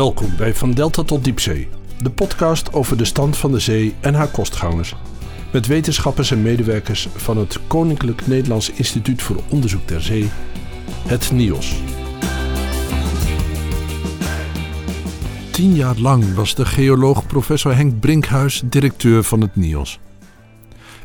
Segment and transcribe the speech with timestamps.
[0.00, 1.68] Welkom bij Van Delta tot Diepzee,
[2.02, 4.94] de podcast over de stand van de zee en haar kostgangers.
[5.52, 10.30] Met wetenschappers en medewerkers van het Koninklijk Nederlands Instituut voor Onderzoek der Zee,
[11.06, 11.76] het NIOS.
[15.50, 19.98] Tien jaar lang was de geoloog professor Henk Brinkhuis directeur van het NIOS.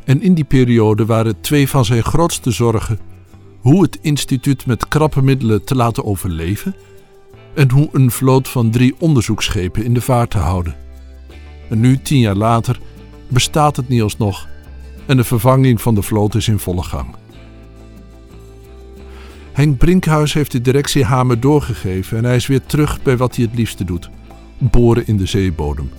[0.04, 3.00] En in die periode waren twee van zijn grootste zorgen
[3.60, 6.76] hoe het instituut met krappe middelen te laten overleven
[7.56, 10.76] en hoe een vloot van drie onderzoeksschepen in de vaart te houden.
[11.70, 12.80] En nu, tien jaar later,
[13.28, 14.48] bestaat het NIOS nog
[15.06, 17.16] en de vervanging van de vloot is in volle gang.
[19.52, 23.46] Henk Brinkhuis heeft de directie Hamer doorgegeven en hij is weer terug bij wat hij
[23.46, 24.10] het liefste doet:
[24.58, 25.90] boren in de zeebodem,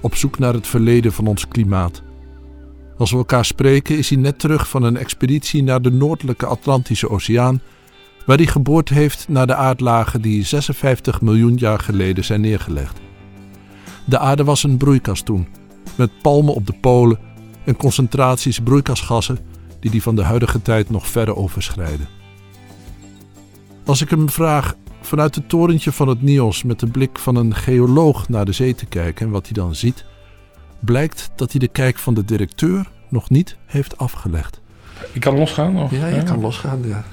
[0.00, 2.02] op zoek naar het verleden van ons klimaat.
[2.98, 7.08] Als we elkaar spreken is hij net terug van een expeditie naar de noordelijke Atlantische
[7.10, 7.60] Oceaan,
[8.26, 13.00] waar hij geboord heeft naar de aardlagen die 56 miljoen jaar geleden zijn neergelegd.
[14.04, 15.48] De aarde was een broeikas toen,
[15.94, 17.18] met palmen op de polen
[17.64, 19.38] en concentraties broeikasgassen
[19.80, 22.08] die die van de huidige tijd nog verre overschrijden.
[23.84, 27.54] Als ik hem vraag vanuit het torentje van het NIOS met de blik van een
[27.54, 30.04] geoloog naar de zee te kijken en wat hij dan ziet,
[30.80, 34.60] blijkt dat hij de kijk van de directeur nog niet heeft afgelegd.
[35.12, 35.78] Ik kan losgaan?
[35.78, 35.90] Of?
[35.90, 37.04] Ja, je kan losgaan, ja.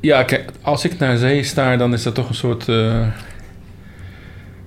[0.00, 2.68] Ja, kijk, als ik naar zee sta, dan is dat toch een soort...
[2.68, 3.06] eh,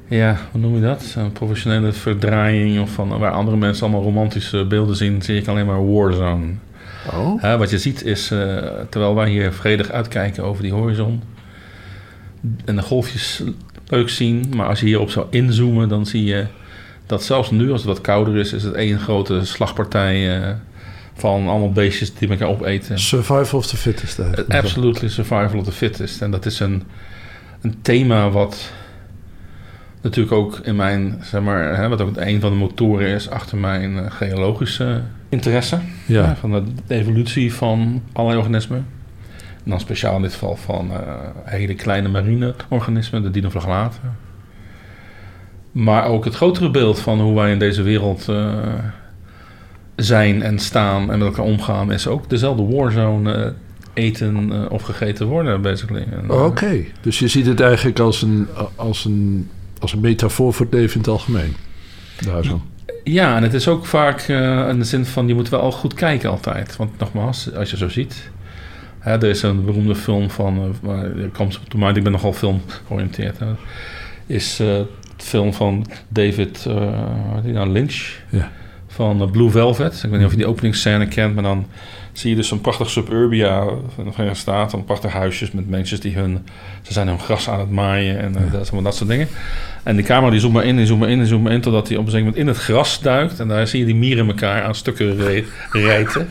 [0.08, 1.14] ja, hoe noem je dat?
[1.18, 5.66] Een professionele verdraaiing of van waar andere mensen allemaal romantische beelden zien, zie ik alleen
[5.66, 6.54] maar warzone.
[7.14, 7.58] Oh?
[7.58, 8.58] Wat je ziet is, eh,
[8.90, 11.22] terwijl wij hier vredig uitkijken over die horizon
[12.66, 13.44] en de golfjes
[13.88, 16.46] leuk zien, maar als je hierop zou inzoomen, dan zie je
[17.06, 20.56] dat zelfs nu, als het wat kouder is, is het één grote slagpartij eh,
[21.22, 23.00] van allemaal beestjes die elkaar opeten.
[23.00, 24.20] Survival of the fittest.
[24.20, 24.54] Eigenlijk.
[24.54, 26.22] Absolutely survival of the fittest.
[26.22, 26.84] En dat is een,
[27.62, 28.72] een thema wat
[30.02, 33.58] natuurlijk ook in mijn, zeg maar, hè, wat ook een van de motoren is achter
[33.58, 35.80] mijn eh, geologische interesse.
[36.06, 36.26] Ja.
[36.26, 38.86] Hè, van de, de evolutie van allerlei organismen.
[39.64, 41.00] En dan speciaal in dit geval van eh,
[41.44, 44.18] hele kleine marine organismen, de dinoflagellaten.
[45.72, 48.54] Maar ook het grotere beeld van hoe wij in deze wereld eh,
[50.04, 53.52] zijn en staan en met elkaar omgaan, is ook dezelfde warzone eh,
[53.94, 56.06] eten eh, of gegeten worden, basically.
[56.12, 60.54] Eh, Oh, Oké, dus je ziet het eigenlijk als een, als een, als een metafoor
[60.54, 61.56] voor het leven in het algemeen.
[62.26, 62.62] Daar zo.
[63.04, 64.22] Ja, en het is ook vaak
[64.70, 66.76] in de zin van je moet wel goed kijken altijd.
[66.76, 68.30] Want nogmaals, als je zo ziet.
[69.00, 70.76] Hè, er is een beroemde film van.
[70.82, 73.40] waar, er komt op de mind, ik ben nogal film georiënteerd.
[73.40, 73.46] Hè,
[74.26, 76.66] is het film van David
[77.44, 78.20] nou, Lynch.
[78.30, 78.52] Ja.
[79.02, 79.94] Van eh, Blue Velvet.
[80.04, 81.66] Ik weet niet of je die openingsscène kent, maar dan
[82.12, 83.64] zie je dus zo'n prachtig suburbia
[83.96, 84.78] van de Verenigde Staten.
[84.80, 86.46] Een prachtig huisjes met mensen die hun.
[86.82, 89.28] Ze zijn hun gras aan het maaien en eh, dat, dat soort dingen.
[89.84, 91.62] En die camera die zoomt maar in, die zoomt maar in, die zoomt maar in...
[91.62, 93.40] totdat hij op een gegeven moment in het gras duikt.
[93.40, 96.28] En daar zie je die mieren elkaar aan stukken re- rijten.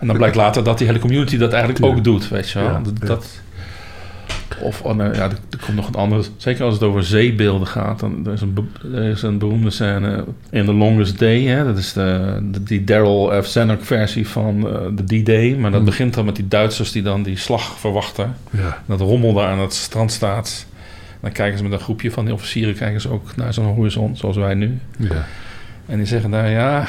[0.00, 2.68] En dan blijkt later dat die hele community dat eigenlijk ook doet, weet je wel.
[2.68, 3.06] Ja, dat, ja.
[3.06, 3.40] dat-
[4.60, 6.22] of, oh, nou, ja, er, er komt nog een andere...
[6.36, 8.00] Zeker als het over zeebeelden gaat.
[8.00, 11.42] Dan, er, is een, er is een beroemde scène in The Longest Day.
[11.42, 11.64] Hè?
[11.64, 13.46] Dat is de, de- die Daryl F.
[13.46, 15.54] Zanuck versie van eh, de D-Day.
[15.54, 15.86] Maar dat Mm.
[15.86, 18.34] begint dan met die Duitsers die dan die slag verwachten.
[18.50, 18.82] Ja.
[18.86, 20.66] Dat rommel daar aan het strand staat.
[21.20, 24.16] Dan kijken ze met een groepje van die officieren kijken ze ook naar zo'n horizon,
[24.16, 24.78] zoals wij nu.
[24.98, 25.26] Ja.
[25.86, 26.86] En die zeggen daar, ja,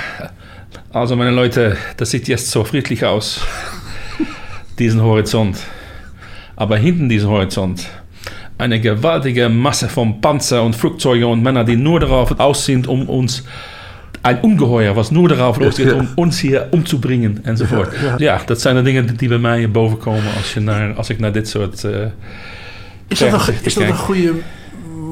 [0.92, 3.44] also meine Leute, das sieht jetzt so friedlich aus,
[4.76, 5.66] diesen Horizont.
[6.60, 7.88] Aber hinten diesen Horizont,
[8.58, 13.08] eine gewaltige Masse von Panzer und Flugzeuge und Männer, die nur darauf aus sind, um
[13.10, 13.44] uns
[14.22, 17.94] ein Ungeheuer, was nur darauf losgeht, om ons hier umzubringen enzovoort.
[17.94, 18.42] Ja, Ja, ja.
[18.46, 21.48] dat zijn de dingen die bij mij bovenkomen als, je naar, als ik naar dit
[21.50, 21.84] soort...
[21.84, 21.92] eh,
[23.08, 24.06] Is, dat een, Vergezichten is dat een kijken.
[24.06, 24.34] goede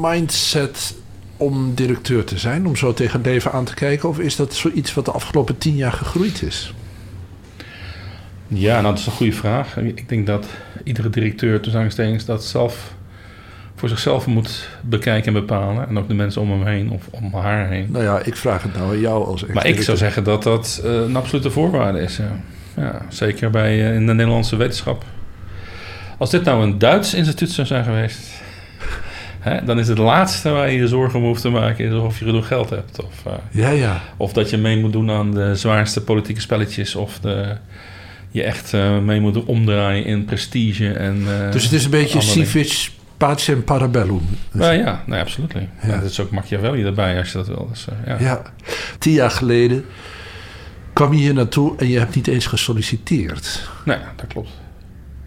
[0.02, 0.96] mindset
[1.38, 2.68] om directeur te zijn?
[2.68, 4.10] Om zo tegen het leven aan te kijken?
[4.10, 6.74] Of is dat zoiets wat de afgelopen tien jaar gegroeid is?
[8.48, 9.78] Ja, nou, dat is een goede vraag.
[9.78, 10.48] Ik denk dat
[10.84, 12.96] iedere directeur, tussen aanstekens, dat zelf
[13.76, 15.88] voor zichzelf moet bekijken en bepalen.
[15.88, 17.88] En ook de mensen om hem heen of om haar heen.
[17.90, 20.82] Nou ja, ik vraag het nou aan jou als Maar ik zou zeggen dat dat
[20.84, 22.18] eh, een absolute voorwaarde is.
[22.18, 22.40] Ja.
[22.78, 25.04] Ja, zeker bij, eh, in de Nederlandse wetenschap.
[26.18, 28.20] Als dit nou een Duits instituut zou zijn geweest...
[29.40, 31.86] Hè, dan is het laatste waar je je zorgen om hoeft te maken...
[31.86, 33.04] is of je genoeg geld hebt.
[33.04, 34.02] Of, eh, Ja, ja.
[34.18, 36.96] of dat je mee moet doen aan de zwaarste politieke spelletjes.
[36.96, 37.56] Of de,
[38.32, 40.92] je echt eh, mee moet omdraaien in prestige.
[40.94, 42.22] En, eh, Dus het is een beetje.
[42.22, 44.22] Civic, Pacem Parabellum.
[44.52, 45.54] Nou ja, nee, absoluut.
[45.54, 45.88] Ja.
[45.88, 46.00] Ja.
[46.00, 47.68] dat is ook Machiavelli erbij als je dat wil.
[47.70, 48.26] Dus, eh, ja.
[48.26, 48.42] Ja,
[49.00, 49.86] tien jaar geleden
[50.94, 53.70] kwam je hier naartoe en je hebt niet eens gesolliciteerd.
[53.86, 54.50] Nee, dat klopt.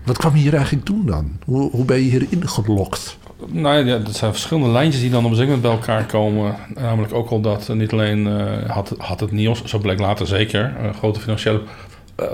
[0.04, 1.38] Wat kwam je hier eigenlijk doen dan?
[1.44, 3.18] Hoe, hoe ben je hier ingelokt?
[3.46, 6.54] Nou ja, dat zijn verschillende lijntjes die dan op een gegeven moment bij elkaar komen.
[6.74, 10.74] Namelijk ook al dat niet alleen uh, had, had het NIOS, zo bleek later zeker,
[10.94, 11.62] grote financiële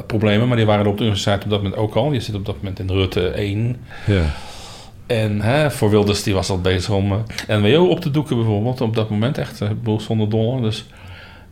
[0.06, 2.12] problemen, maar die waren er op de universiteit op dat moment ook al.
[2.12, 3.77] Je zit op dat moment in Rutte 1.
[4.06, 4.23] Ja.
[5.06, 7.19] En hè, voor Wilders die was al bezig om uh,
[7.49, 8.81] NWO op te doeken bijvoorbeeld.
[8.81, 10.62] Op dat moment echt, een boel zonder dollar.
[10.62, 10.87] Dus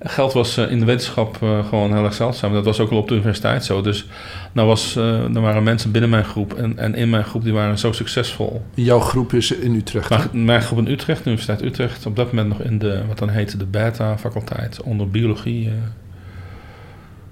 [0.00, 2.52] geld was uh, in de wetenschap uh, gewoon heel erg zeldzaam.
[2.52, 3.80] Dat was ook al op de universiteit zo.
[3.80, 4.06] Dus
[4.52, 7.78] nou was, er waren mensen binnen mijn groep en, en in mijn groep die waren
[7.78, 8.62] zo succesvol.
[8.74, 10.10] Jouw groep is in Utrecht?
[10.10, 12.06] Maar, mijn groep in Utrecht, de Universiteit Utrecht.
[12.06, 14.82] Op dat moment nog in de, wat dan heette de beta-faculteit.
[14.82, 15.70] Onder biologie.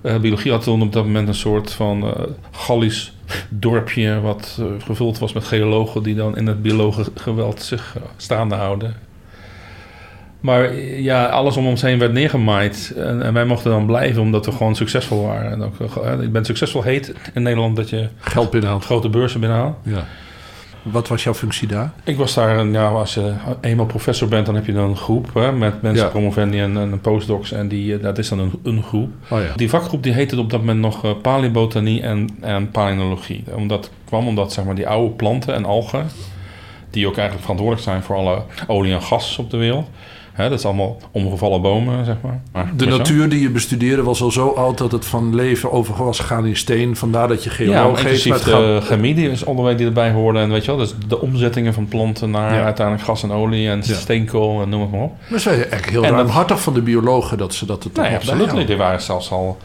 [0.02, 2.14] Biologie had toen op dat moment een soort van
[2.50, 3.12] Gallisch
[3.49, 8.54] dorpje wat uh, gevuld was met geologen die dan in het biologengeweld zich uh, staande
[8.54, 8.94] houden.
[10.40, 12.94] Maar ja, alles om ons heen werd neergemaaid.
[12.96, 15.50] En, en, wij mochten dan blijven omdat we gewoon succesvol waren.
[15.52, 18.84] En ook, uh, je bent succesvol heet in Nederland dat je geld binnenhaalt.
[18.84, 19.76] Grote beurzen binnenhaalt.
[19.82, 20.06] Ja.
[20.82, 21.93] Wat was jouw functie daar?
[22.05, 25.34] Ik was daar, ja, als je eenmaal professor bent, dan heb je dan een groep
[25.34, 26.11] hè, met mensen, ja.
[26.11, 27.52] promovendi en, en postdocs.
[27.52, 29.11] En die, dat is dan een, een groep.
[29.29, 29.52] Oh ja.
[29.56, 33.44] Die vakgroep die heette op dat moment nog uh, paleobotanie en, en palynologie.
[33.55, 36.06] Omdat kwam omdat zeg maar, die oude planten en algen,
[36.90, 39.88] die ook eigenlijk verantwoordelijk zijn voor alle olie en gas op de wereld.
[40.32, 42.40] Hè, dat is allemaal omgevallen bomen, zeg maar.
[42.52, 46.05] maar de natuur die je bestudeerde was al zo oud dat het van leven over
[46.05, 46.96] was gegaan in steen.
[46.96, 48.25] Vandaar dat je geoloog ja, geeft.
[48.25, 49.44] Ja, de chemie die is
[49.76, 50.38] die erbij hoorde.
[50.38, 52.64] En weet je wel, dus de omzettingen van planten naar ja.
[52.64, 53.94] uiteindelijk gas en olie en ja.
[53.94, 55.14] steenkool en noem het maar op.
[55.29, 58.67] Maar ze eigenlijk heel ruimhartig van de biologen dat ze dat het Nee, absoluut niet.
[58.67, 59.58] Die waren zelfs al...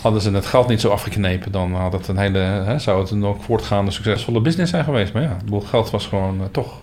[0.00, 3.10] Hadden ze het geld niet zo afgeknepen, dan had het een hele, hè, zou het
[3.10, 5.12] een ook voortgaande succesvolle business zijn geweest.
[5.12, 6.80] Maar ja, het geld was gewoon uh, toch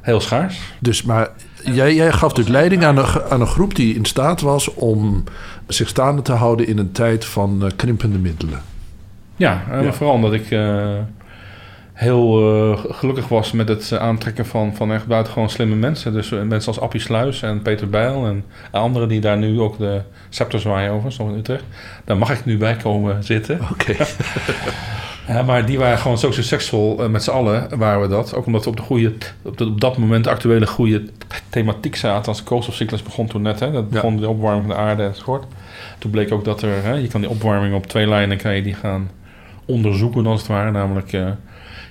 [0.00, 0.60] heel schaars.
[0.80, 1.28] Dus, maar
[1.72, 5.24] jij, jij gaf natuurlijk leiding aan een, aan een groep die in staat was om
[5.66, 8.62] zich staande te houden in een tijd van uh, krimpende middelen.
[9.36, 9.92] Ja, uh, ja.
[9.92, 10.86] vooral omdat ik uh,
[11.92, 16.12] heel gelukkig was met het aantrekken van, van echt buitengewoon slimme mensen.
[16.12, 20.00] Dus mensen als Appie Sluis en Peter Bijl en anderen die daar nu ook de
[20.28, 21.64] scepter zwaaien over, zo in Utrecht.
[22.04, 23.60] Daar mag ik nu bij komen zitten.
[23.70, 23.90] Oké.
[23.90, 24.06] Okay.
[25.26, 28.34] Ja, maar die waren gewoon zo succesvol uh, met z'n allen, waren we dat.
[28.34, 31.04] Ook omdat we op, de goede, op, de, op dat moment de actuele goede
[31.48, 32.28] thematiek zaten.
[32.28, 34.20] Als de koolstofcyclus begon toen net, hè, dat begon ja.
[34.20, 35.44] de opwarming van de aarde enzovoort.
[35.98, 38.62] Toen bleek ook dat er, hè, je kan die opwarming op twee lijnen kan je
[38.62, 39.10] die gaan
[39.64, 40.70] onderzoeken als het ware.
[40.70, 41.28] Namelijk uh,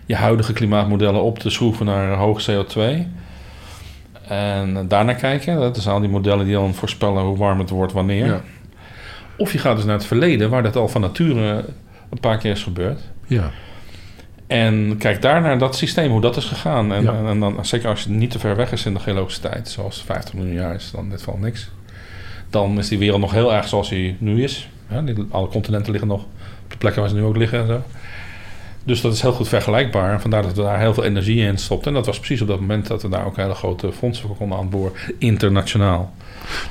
[0.06, 2.82] je huidige klimaatmodellen op te schroeven naar hoog CO2.
[4.28, 7.94] En daarna kijken, dat zijn al die modellen die dan voorspellen hoe warm het wordt
[7.94, 8.26] wanneer.
[8.26, 8.42] Ja.
[9.38, 11.66] Of je gaat dus naar het verleden, waar dat al van nature
[12.10, 13.02] een paar keer is gebeurd.
[13.28, 13.52] Ja.
[14.48, 16.94] En kijk daar naar dat systeem, hoe dat is gegaan.
[16.94, 17.14] En, ja.
[17.14, 19.70] en, en, dan, zeker als je niet te ver weg is in de geologische tijd,
[19.70, 21.70] zoals 50 miljoen jaar is, dan dit valt niks.
[22.50, 24.70] Dan is die wereld nog heel erg zoals die nu is.
[24.90, 26.24] Ja, die, alle continenten liggen nog
[26.64, 27.82] op de plekken waar ze nu ook liggen en zo.
[28.84, 30.22] Dus dat is heel goed vergelijkbaar.
[30.22, 31.88] Vandaar dat we daar heel veel energie in stopten.
[31.88, 34.36] En dat was precies op dat moment dat we daar ook hele grote fondsen voor
[34.36, 36.14] konden aanboren, internationaal.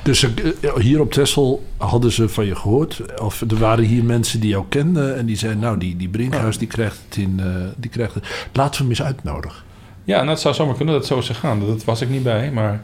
[0.03, 3.19] Dus uh, hier op Texel hadden ze van je gehoord?
[3.21, 5.61] Of er waren hier mensen die jou kenden en die zeiden...
[5.61, 7.39] nou, die, die Brinkhuis die krijgt het in...
[7.39, 7.45] Uh,
[7.77, 8.47] die krijgt het.
[8.53, 9.63] Laten we hem eens uitnodigen.
[10.03, 11.59] Ja, het zou zomaar kunnen dat het zo is gegaan.
[11.59, 12.83] Dat was ik niet bij, maar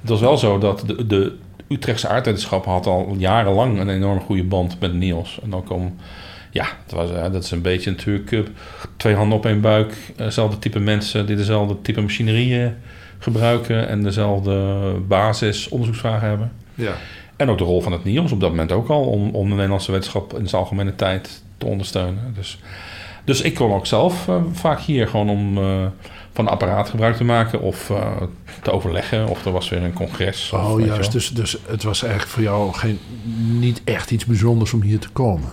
[0.00, 1.36] het was wel zo dat de, de
[1.68, 5.38] Utrechtse aardwetenschap had al jarenlang een enorm goede band met Niels.
[5.42, 5.96] En dan kwam...
[6.50, 8.40] Ja, het was, uh, dat is een beetje natuurlijk uh,
[8.96, 9.94] twee handen op één buik.
[10.16, 12.74] Dezelfde type mensen die dezelfde type machinerieën
[13.22, 16.52] gebruiken en dezelfde basis onderzoeksvragen hebben.
[16.74, 16.92] Ja.
[17.36, 19.54] En ook de rol van het NIOS op dat moment ook al om, om de
[19.54, 22.32] Nederlandse wetenschap in zijn algemene tijd te ondersteunen.
[22.34, 22.58] Dus,
[23.24, 25.86] dus ik kon ook zelf uh, vaak hier gewoon om uh,
[26.32, 28.16] van apparaat gebruik te maken of uh,
[28.62, 30.50] te overleggen of er was weer een congres.
[30.54, 32.98] Oh of, juist, dus, dus het was eigenlijk voor jou geen,
[33.58, 35.48] niet echt iets bijzonders om hier te komen.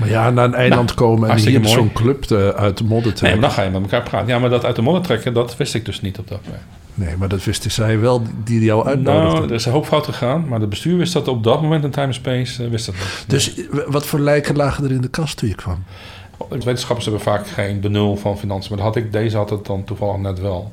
[0.00, 3.14] Maar ja, naar een eiland nou, komen en hier zo'n club te, uit de modder
[3.14, 3.22] trekken.
[3.22, 4.28] Nee, maar dan ga je met elkaar praten.
[4.28, 6.62] Ja, maar dat uit de modder trekken, dat wist ik dus niet op dat moment.
[6.94, 9.32] Nee, maar dat wisten zij wel, die jou uitnodigden.
[9.32, 11.84] Nou, er is een hoop fout gegaan, maar de bestuur wist dat op dat moment
[11.84, 13.24] in Time Space, uh, wist dat niet.
[13.26, 13.54] Dus
[13.86, 15.84] wat voor lijken lagen er in de kast toen je kwam?
[16.48, 19.84] Wetenschappers hebben vaak geen benul van financiën, maar dat had ik, deze had het dan
[19.84, 20.72] toevallig net wel.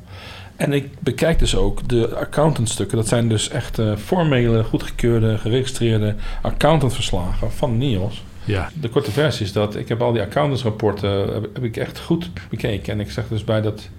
[0.55, 2.97] En ik bekijk dus ook de accountantstukken.
[2.97, 8.23] Dat zijn dus echt uh, formele, goedgekeurde, geregistreerde accountantverslagen van NIOS.
[8.47, 8.69] Ja.
[8.73, 12.29] De korte versie is dat ik heb al die accountantsrapporten heb, heb ik echt goed
[12.49, 12.93] bekeken.
[12.93, 13.89] En ik zeg dus bij dat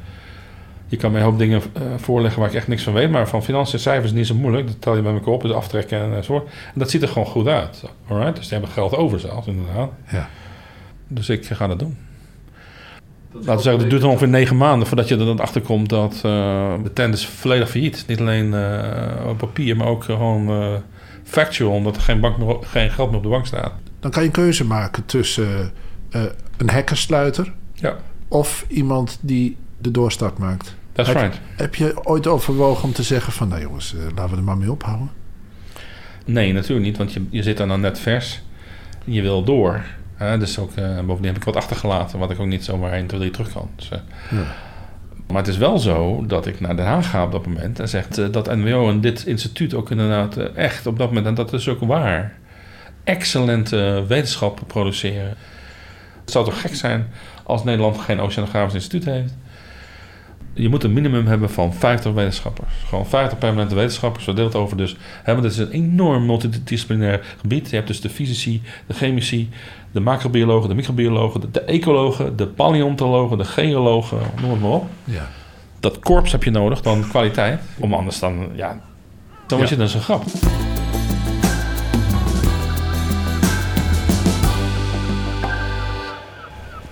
[0.86, 3.10] je kan mij een hoop dingen uh, voorleggen waar ik echt niks van weet.
[3.10, 4.66] Maar van financiën cijfers is niet zo moeilijk.
[4.66, 6.34] Dat tel je bij elkaar op, dus aftrekken en zo.
[6.34, 7.84] En dat ziet er gewoon goed uit.
[8.08, 8.36] Alright?
[8.36, 9.90] Dus die hebben geld over zelfs, inderdaad.
[10.10, 10.28] Ja.
[11.08, 11.96] Dus ik ga dat doen.
[13.32, 15.88] Dat Laten we zeggen, het duurt ongeveer negen maanden voordat je er dan achter komt
[15.88, 18.04] dat uh, de tent is volledig failliet.
[18.06, 20.50] Niet alleen uh, op papier, maar ook gewoon
[21.24, 23.72] factual, omdat er geen, bank meer, geen geld meer op de bank staat.
[24.00, 25.72] Dan kan je een keuze maken tussen
[26.56, 27.96] een hackersluiter ja.
[28.28, 30.74] of iemand die de doorstart maakt.
[30.92, 31.40] That's heb, right.
[31.56, 33.48] Heb je ooit overwogen om te zeggen van...
[33.48, 35.10] nou jongens, eh, laten we er maar mee ophouden?
[36.24, 38.42] Nee, natuurlijk niet, want je, je zit dan, dan net vers.
[39.06, 39.84] En je wil door.
[40.14, 40.38] Hè?
[40.38, 43.20] Dus ook, eh, bovendien heb ik wat achtergelaten, wat ik ook niet zomaar 1, 2,
[43.20, 43.70] 3 terug kan.
[43.76, 43.98] Dus, eh,
[44.30, 44.46] Ja.
[45.28, 47.88] Maar het is wel zo dat ik naar Den Haag ga op dat moment en
[47.88, 51.34] zegt eh, dat NWO en dit instituut ook inderdaad eh, echt op dat moment, en
[51.34, 52.38] dat is ook waar,
[53.08, 55.36] excellente wetenschappen produceren.
[56.20, 57.08] Het zou toch gek zijn
[57.42, 59.34] als Nederland geen oceanografisch instituut heeft?
[60.52, 62.72] Je moet een minimum hebben van 50 wetenschappers.
[62.86, 64.96] Gewoon 50 permanente wetenschappers, verdeeld over dus.
[65.24, 67.70] Want het is een enorm multidisciplinair gebied.
[67.70, 69.50] Je hebt dus de fysici, de chemici,
[69.90, 74.86] de macrobiologen, de microbiologen, de, de ecologen, de paleontologen, de geologen, noem het maar op.
[75.04, 75.28] Ja.
[75.80, 77.60] Dat korps heb je nodig, dan kwaliteit.
[77.78, 78.80] Om anders dan, ja,
[79.46, 80.22] dan was je dus een grap.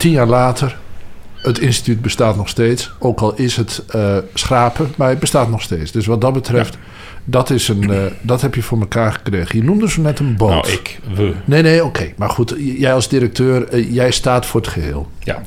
[0.07, 0.77] Tien jaar later,
[1.35, 2.93] het instituut bestaat nog steeds.
[2.99, 5.91] Ook al is het eh, schrapen, maar het bestaat nog steeds.
[5.93, 6.79] Dus wat dat betreft,
[7.25, 9.59] dat, is een, eh, dat heb je voor elkaar gekregen.
[9.59, 10.51] Je noemde zo net een boot.
[10.51, 11.33] Nou, ik, we.
[11.45, 12.13] Nee, nee, oké.
[12.17, 15.09] Maar goed, jij als directeur, eh, jij staat voor het geheel.
[15.23, 15.43] Ja,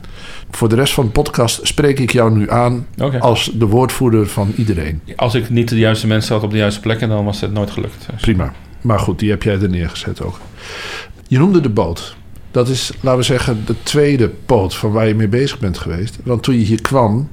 [0.52, 2.88] Voor de rest van de podcast spreek ik jou nu aan
[3.20, 5.02] als de woordvoerder van iedereen.
[5.16, 7.72] Als ik niet de juiste mensen had op de juiste plekken, dan was het nooit
[7.72, 8.06] gelukt.
[8.12, 8.54] Dus- Prima.
[8.82, 10.40] Maar goed, die heb jij er neergezet ook.
[11.28, 12.18] Je noemde de boot.
[12.52, 16.18] Dat is, laten we zeggen, de tweede poot van waar je mee bezig bent geweest.
[16.24, 17.30] Want toen je hier kwam,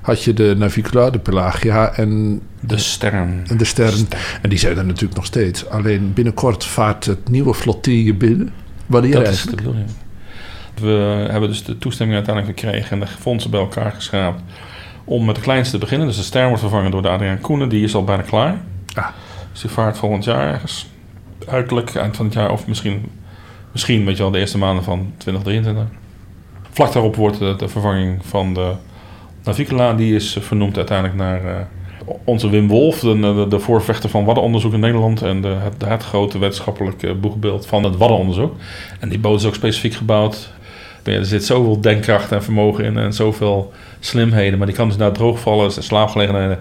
[0.00, 3.44] had je de Navicula, de Pelagia en, De sterren.
[3.46, 4.08] en de Stern.
[4.42, 5.68] En die zijn er natuurlijk nog steeds.
[5.68, 8.52] Alleen binnenkort vaart het nieuwe flottille binnen.
[8.86, 9.86] Wanneer Dat is de bedoeling.
[10.80, 14.42] We hebben dus de toestemming uiteindelijk gekregen en de fondsen bij elkaar geschraapt
[15.04, 16.06] om met de kleinste te beginnen.
[16.06, 18.60] Dus de ster wordt vervangen door de Adriaan Koenen, die is al bijna klaar.
[18.94, 19.06] Ah.
[19.52, 20.86] Dus die vaart volgend jaar ergens.
[21.48, 23.04] Uiterlijk eind van het jaar of misschien,
[23.72, 25.84] misschien weet je wel, de eerste maanden van 2023.
[26.70, 28.72] Vlak daarop wordt de, vervanging van de
[29.44, 31.64] Navicula, die is eh, vernoemd uiteindelijk naar eh,
[32.24, 36.38] onze Wim Wolf, de, de, voorvechter van waddenonderzoek in Nederland en de, het, het grote
[36.38, 38.54] wetenschappelijke boegbeeld van het waddenonderzoek.
[39.00, 40.52] En die boot is ook specifiek gebouwd.
[41.02, 45.12] Er zit zoveel denkkracht en vermogen in en zoveel slimheden, maar die kan dus naar
[45.12, 46.58] droogvallen, slaapgelegenheden.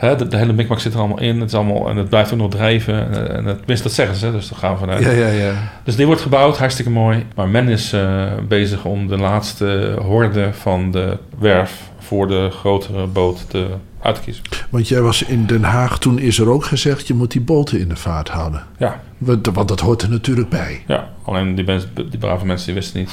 [0.00, 1.40] De, de hele mikmak zit er allemaal in.
[1.40, 2.94] Het is allemaal, en het blijft ook nog drijven.
[2.94, 5.04] En, en het, tenminste, dat zeggen ze, dus daar gaan we vanuit.
[5.04, 5.52] Ja, ja, ja.
[5.84, 7.26] Dus die wordt gebouwd, hartstikke mooi.
[7.34, 13.06] Maar men is eh, bezig om de laatste horde van de werf voor de grotere
[13.06, 13.66] boot te,
[14.00, 14.42] uit te kiezen.
[14.70, 17.06] Want jij was in Den Haag, toen is er ook gezegd...
[17.06, 18.62] je moet die boten in de vaart houden.
[18.78, 20.82] Ja, Want, want dat hoort er natuurlijk bij.
[20.86, 21.08] ja.
[21.24, 23.10] alleen die, mensen, die brave mensen die wisten niet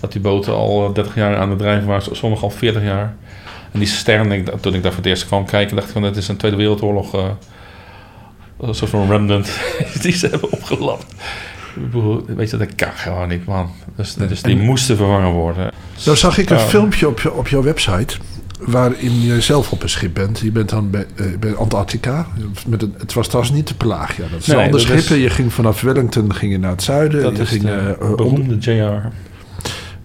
[0.00, 3.14] dat die boten al eh, 30 jaar aan het drijven waren, sommigen al 40 jaar.
[3.72, 6.02] En die stern, ik, toen ik daar voor het eerst kwam kijken, dacht ik van
[6.02, 7.24] het is een Tweede Wereldoorlog, eh,
[8.60, 9.50] een soort van remnant
[10.02, 11.06] die ze hebben opgelapt.
[12.26, 13.70] Weet je, dat kan gewoon niet, man.
[13.96, 15.70] Dus, dus die en- moesten vervangen worden.
[16.04, 18.16] Nou zag ik een filmpje op, je, op jouw website...
[18.60, 20.38] waarin je zelf op een schip bent.
[20.38, 22.26] Je bent dan bij, eh, bij Antarctica.
[22.66, 24.24] Met een, het was trouwens niet de Pelagia.
[24.30, 25.16] Dat is Nee, een ander dat schip.
[25.16, 27.22] is- Je ging vanaf Wellington ging je naar het zuiden.
[27.22, 29.08] Dat je is ging, de eh, beroemde JR.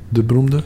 [0.09, 0.63] de beroemde.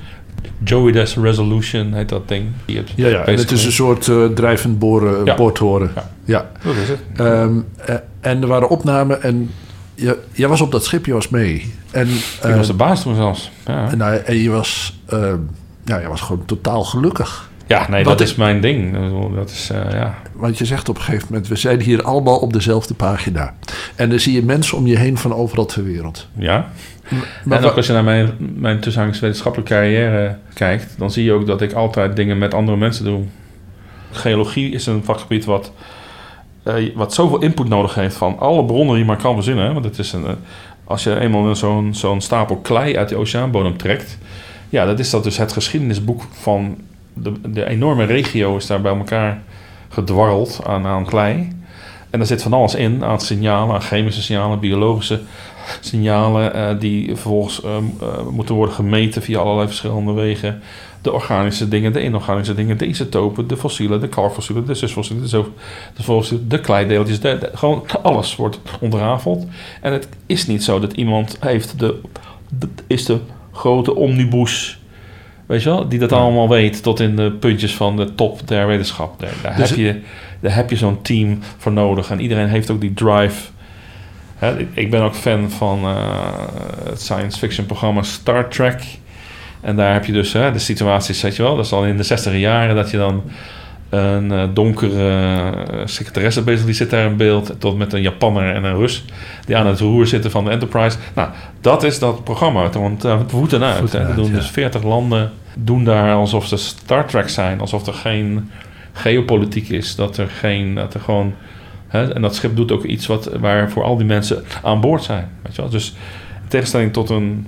[0.63, 2.45] Joey Des Resolution heet dat ding.
[2.65, 3.25] Die het Ja, ja.
[3.25, 5.35] En het is een soort eh, drijvend boren, Ja.
[5.35, 5.91] boortoren.
[5.95, 6.09] Ja.
[6.25, 6.49] Ja.
[6.63, 6.99] Dat is het.
[7.15, 7.51] Ehm,
[7.85, 9.51] eh, en er waren opnamen en
[9.95, 11.73] je, jij was op dat schip, je was mee.
[11.91, 13.51] En, Ik eh, was de baas toen zelfs.
[13.65, 15.37] Ja, en, en je was, ehm,
[15.85, 17.48] ja, je was gewoon totaal gelukkig.
[17.69, 18.97] Ja nee, Wat dat ik- is mijn ding.
[19.35, 20.15] Dat is, eh, ja.
[20.33, 23.53] Want je zegt op een gegeven moment, we zijn hier allemaal op dezelfde pagina.
[23.95, 26.27] En dan zie je mensen om je heen van overal ter wereld.
[26.37, 26.69] ja.
[27.43, 31.45] Maar en ook als je naar mijn, mijn wetenschappelijke carrière kijkt, dan zie je ook
[31.47, 33.21] dat ik altijd dingen met andere mensen doe.
[34.11, 35.71] Geologie is een vakgebied wat,
[36.63, 39.65] eh, wat zoveel input nodig heeft van alle bronnen die je maar kan verzinnen.
[39.65, 39.73] hè.
[39.73, 40.31] Want het is een, eh,
[40.83, 44.17] als je eenmaal zo'n zo'n stapel klei uit de oceaanbodem trekt,
[44.69, 46.77] ja, dat is dat dus het geschiedenisboek van
[47.21, 49.41] de, de enorme regio is daar bij elkaar
[49.89, 51.57] gedwarreld aan, aan klei.
[52.09, 55.19] En daar zit van alles in, aan signalen, aan chemische signalen, biologische
[55.79, 60.61] signalen, eh, die vervolgens ehm, eh, moeten worden gemeten via allerlei verschillende wegen.
[61.01, 65.43] De organische dingen, de inorganische dingen, de isotopen, de fossielen, de kalkfossielen, de zusfossielen, de,
[65.95, 67.19] de, de kleideeltjes.
[67.19, 69.45] De, de- gewoon alles wordt ontrafeld.
[69.81, 71.99] En het is niet zo dat iemand heeft de,
[72.59, 73.17] de- is de
[73.51, 74.78] grote omnibus,
[75.49, 78.67] weet je wel, die dat allemaal weet tot in de puntjes van de top der
[78.67, 79.19] wetenschap.
[79.19, 79.99] Daar, daar Dus heb je,
[80.39, 82.11] daar heb je zo'n team voor nodig.
[82.11, 83.49] En iedereen heeft ook die drive.
[84.35, 85.95] Hè, ik, ben ook fan van eh,
[86.89, 88.83] het science fiction programma Star Trek.
[89.61, 91.97] En daar heb je dus hè, de situaties, weet je wel, dat is al in
[91.97, 93.23] de 60 jaren dat je dan
[93.89, 97.53] een eh, donkere uh, secretaresse bezig, die zit daar in beeld.
[97.59, 99.05] Tot met een Japanner en een Rus
[99.45, 100.97] die aan het roer zitten van de Enterprise.
[101.13, 101.29] Nou,
[101.61, 102.69] dat is dat programma.
[102.69, 103.77] Want uh, voeten uit.
[103.77, 107.59] Voeten uit doen dus 40 landen doen daar alsof ze Star Trek zijn.
[107.59, 108.51] Alsof er geen
[108.91, 109.95] geopolitiek is.
[109.95, 110.75] Dat er geen...
[110.75, 111.33] Dat er gewoon...
[111.87, 115.03] Hè, en dat schip doet ook iets wat, waar voor al die mensen aan boord
[115.03, 115.29] zijn.
[115.41, 115.71] Weet je wel?
[115.71, 115.89] Dus
[116.41, 117.47] in tegenstelling tot een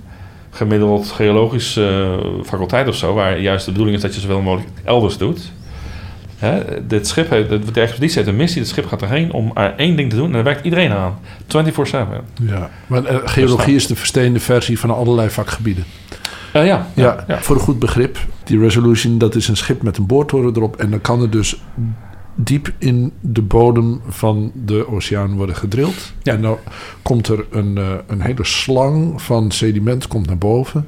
[0.50, 3.14] gemiddeld geologische faculteit of zo...
[3.14, 5.52] waar juist de bedoeling is dat je zoveel mogelijk elders doet
[6.42, 8.62] Hè, dit schip heeft, de expeditie heeft een missie.
[8.62, 10.26] Het schip gaat erheen om er één ding te doen.
[10.26, 11.20] En daar werkt iedereen aan.
[11.44, 11.48] 24-7.
[12.42, 15.84] Ja, maar uh, geologie is de versteende versie van allerlei vakgebieden.
[16.56, 18.18] Uh, ja, ja, ja, voor een goed begrip.
[18.44, 20.76] Die Resolution, dat is een schip met een boortoren erop.
[20.76, 21.62] En dan kan er dus
[22.36, 26.14] diep in de bodem van de oceaan worden gedrild.
[26.24, 26.34] Ja.
[26.34, 26.58] En dan
[27.02, 30.88] komt er een, uh, een hele slang van sediment komt naar boven.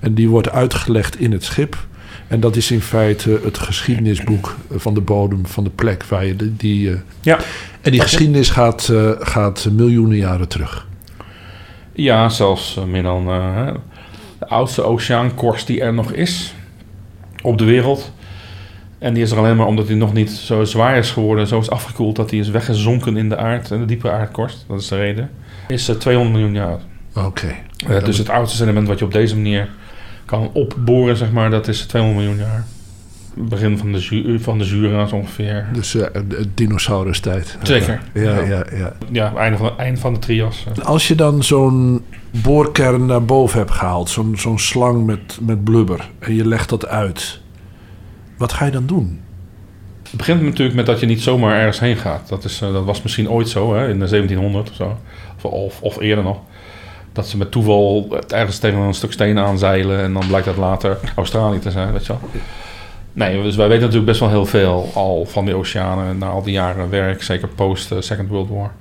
[0.00, 1.76] En die wordt uitgelegd in het schip.
[2.28, 6.36] En dat is in feite het geschiedenisboek van de bodem van de plek waar je
[6.36, 6.56] die.
[6.56, 7.38] die uh, ja.
[7.80, 10.86] En die geschiedenis gaat, uh, gaat miljoenen jaren terug.
[11.92, 13.28] Ja, zelfs meer dan
[14.40, 16.54] de oudste oceaankorst die er nog is
[17.42, 18.12] op de wereld.
[18.98, 21.60] En die is er alleen maar omdat hij nog niet zo zwaar is geworden, zo
[21.60, 24.64] is afgekoeld dat hij is weggezonken in de aard, in de diepe aardkorst.
[24.68, 25.30] Dat is de reden.
[25.68, 26.82] Is 200 miljoen jaar oud.
[27.14, 27.56] Oké.
[27.84, 28.00] Okay.
[28.00, 29.68] dus het oudste sediment wat je op deze manier
[30.24, 32.64] kan opboren, zeg maar, dat is 200 miljoen jaar.
[33.34, 35.66] Begin van de, zu van de Jura's ongeveer.
[35.72, 37.58] Dus uh, de dinosaurus-tijd.
[37.62, 38.00] Zeker.
[38.14, 38.64] Ja, ja, ja.
[38.76, 40.64] Ja, ja einde, van, einde van de trias.
[40.82, 46.10] Als je dan zo'n boorkern naar boven hebt gehaald, zo'n zo'n slang met, met blubber,
[46.18, 47.40] en je legt dat uit,
[48.36, 49.20] wat ga je dan doen?
[50.02, 52.28] Het begint natuurlijk met dat je niet zomaar ergens heen gaat.
[52.28, 54.98] Dat, is, uh, dat was misschien ooit zo, hè, in de 1700 of zo.
[55.36, 56.40] Of, of, of eerder nog
[57.12, 60.98] dat ze met toeval ergens tegen een stuk steen aanzeilen en dan blijkt dat later
[61.16, 62.30] Australië te zijn, weet je wel.
[63.12, 66.42] Nee, dus wij weten natuurlijk best wel heel veel al van die oceanen na al
[66.42, 68.72] die jaren werk, zeker post Second World War.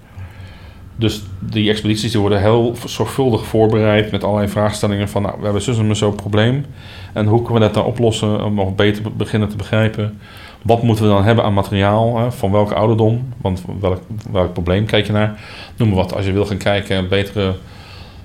[0.96, 5.62] Dus die expedities die worden heel zorgvuldig voorbereid met allerlei vraagstellingen van, nou, we hebben
[5.62, 6.66] zussen zo'n probleem
[7.14, 10.20] en hoe kunnen we dat dan oplossen om nog beter beginnen te begrijpen.
[10.62, 12.18] Wat moeten we dan hebben aan materiaal?
[12.18, 12.32] Hè?
[12.32, 13.34] Van welke ouderdom?
[13.42, 14.02] Want welk,
[14.32, 15.40] welk probleem kijk je naar?
[15.78, 16.16] Noem maar wat.
[16.16, 17.56] Als je wil gaan kijken, betere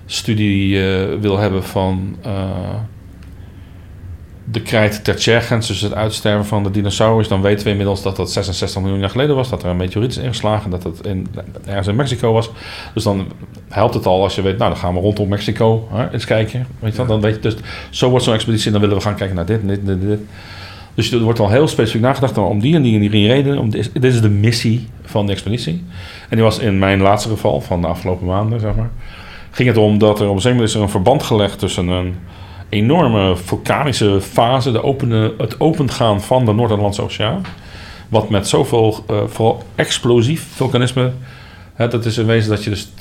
[0.06, 2.32] studie uh, wil hebben van uh,
[4.44, 8.32] de krijt tertiairgrens, dus het uitsterven van de dinosaurus, dan weten we inmiddels dat dat
[8.32, 11.26] 66 miljoen jaar geleden was, dat er een meteoriet is ingeslagen, dat het in,
[11.66, 12.50] ergens in Mexico was.
[12.94, 13.26] Dus dan
[13.68, 16.66] helpt het al als je weet, nou dan gaan we rondom Mexico hè, eens kijken.
[16.78, 17.08] Weet je ja.
[17.08, 17.56] Dan weet je, dus
[17.90, 20.20] zo wordt zo'n expeditie en dan willen we gaan kijken naar dit, dit, dit, dit.
[20.94, 23.58] Dus er wordt al heel specifiek nagedacht om die en die en die reden.
[23.58, 25.84] Om dit, dit is de missie van de expeditie.
[26.28, 28.90] En die was in mijn laatste geval van de afgelopen maanden, zeg maar
[29.54, 31.88] ging het om dat er op een gegeven moment is er een verband gelegd tussen
[31.88, 32.14] een
[32.74, 37.42] enorme vulkanische fase, de openen, het opengaan van de Noord-Atlantische Oceaan.
[38.08, 41.12] Wat met zoveel, uh, vooral explosief vulkanisme,
[41.74, 42.92] hè, dat is in wezen dat je dus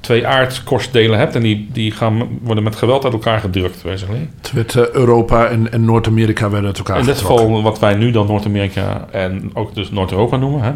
[0.00, 3.82] twee aardkorstdelen hebt en die, die gaan, worden met geweld uit elkaar gedrukt.
[3.82, 4.28] Basically.
[4.36, 7.94] Het werd uh, Europa en, en Noord-Amerika werden uit elkaar In dit geval wat wij
[7.94, 10.62] nu dan Noord-Amerika en ook dus Noord-Europa noemen.
[10.62, 10.72] Hè.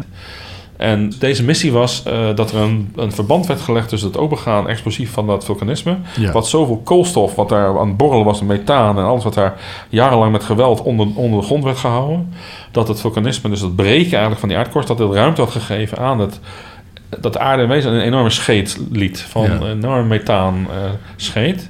[0.77, 4.69] En deze missie was uh, dat er een, een, verband werd gelegd tussen het opengaan
[4.69, 5.97] explosief van dat vulkanisme.
[6.19, 6.31] Ja.
[6.31, 9.59] Wat zoveel koolstof, wat daar aan het borrelen was, methaan en alles wat daar
[9.89, 12.33] jarenlang met geweld onder, onder de grond werd gehouden.
[12.71, 15.97] Dat het vulkanisme, dus het breken eigenlijk van die aardkorst, dat het ruimte had gegeven
[15.97, 16.39] aan het,
[17.19, 19.21] dat de aarde in wezen een enorme scheet liet.
[19.21, 19.51] Van ja.
[19.51, 21.69] een enorme methaan uh, scheet.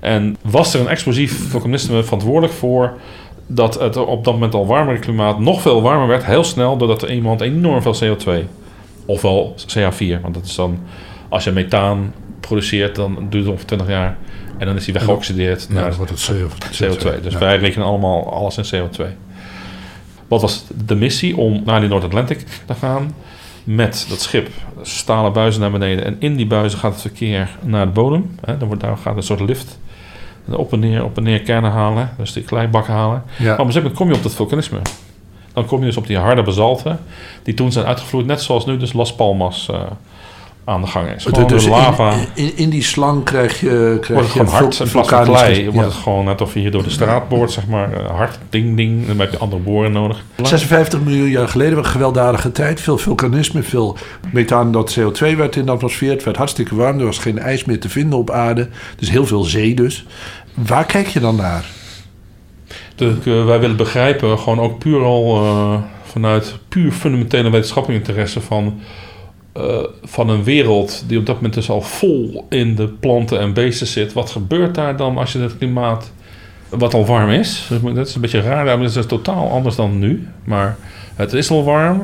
[0.00, 2.92] En was er een explosief vulkanisme verantwoordelijk voor
[3.46, 7.02] dat het op dat moment al warmere klimaat nog veel warmer werd, heel snel, doordat
[7.02, 8.30] er iemand enorm veel CO2,
[9.06, 10.78] ofwel CH4, want dat is dan,
[11.28, 14.16] als je methaan produceert, dan duurt het ongeveer 20 jaar
[14.58, 16.82] en dan is die weggeoxideerd ja, naar wordt het CO2.
[16.82, 17.22] CO2.
[17.22, 17.38] Dus ja.
[17.38, 19.04] wij rekenen allemaal alles in CO2.
[20.28, 23.14] Wat was de missie om naar die Noord-Atlantic te gaan?
[23.64, 24.48] Met dat schip
[24.82, 26.04] stalen buizen naar beneden.
[26.04, 28.34] En in die buizen gaat het verkeer naar de bodem.
[28.44, 29.78] Hè, dan wordt, daar gaat een soort lift
[30.50, 33.22] op en neer, op en neer kernen halen, dus die kleibakken halen.
[33.38, 33.56] Ja.
[33.56, 34.78] Maar op kom je op dat vulkanisme.
[35.52, 36.98] Dan kom je dus op die harde basalten,
[37.42, 39.80] die toen zijn uitgevloeid, net zoals nu dus Las Palmas uh,
[40.64, 41.24] aan de gang is.
[41.24, 42.12] Gewoon dus lava.
[42.12, 45.70] In, in, in, die slang krijg je, krijg wordt het gewoon hard plaats van klei.
[45.70, 47.90] Wordt het gewoon net of je hier door de straat boort, zeg maar.
[47.92, 49.06] Uh, hard, ding, ding.
[49.06, 50.24] Dan heb je andere boren nodig.
[50.42, 52.80] 56 miljoen jaar geleden, een gewelddadige tijd.
[52.80, 53.96] Veel vulkanisme, veel
[54.32, 56.10] methaan dat CO2 werd in de atmosfeer.
[56.10, 56.98] Het werd hartstikke warm.
[56.98, 58.68] Er was geen ijs meer te vinden op aarde.
[58.96, 60.04] Dus heel veel zee dus.
[60.54, 61.64] Waar kijk je dan naar?
[62.94, 68.40] Dus, uh, wij willen begrijpen, gewoon ook puur al uh, vanuit puur fundamentele wetenschappelijk interesse
[68.40, 68.80] van
[69.56, 73.52] uh, van een wereld die op dat moment dus al vol in de planten en
[73.52, 74.12] beesten zit.
[74.12, 76.12] Wat gebeurt daar dan als je het klimaat
[76.68, 77.68] wat al warm is.
[77.94, 80.28] Dat is een beetje raar, maar dat is totaal anders dan nu.
[80.44, 80.76] Maar
[81.14, 82.02] het is al warm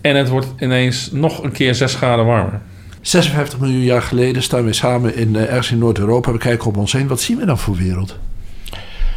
[0.00, 2.60] en het wordt ineens nog een keer 6 graden warmer.
[3.00, 6.32] 56 miljoen jaar geleden staan we samen in, uh, ergens in Noord-Europa.
[6.32, 7.08] We kijken om ons heen.
[7.08, 8.18] Wat zien we dan voor wereld?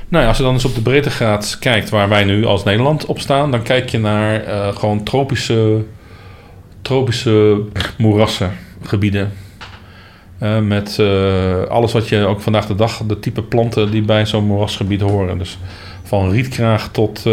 [0.08, 3.06] Nou ja, als je dan eens op de breedtegraad kijkt waar wij nu als Nederland
[3.06, 5.84] op staan, dan kijk je naar uh, gewoon tropische,
[6.84, 7.62] tropische
[7.98, 9.32] moerassengebieden.
[10.40, 14.26] Uh, met uh, alles wat je ook vandaag de dag, de type planten die bij
[14.26, 15.38] zo'n moerasgebied horen.
[15.38, 15.58] Dus
[16.04, 17.26] van rietkraag tot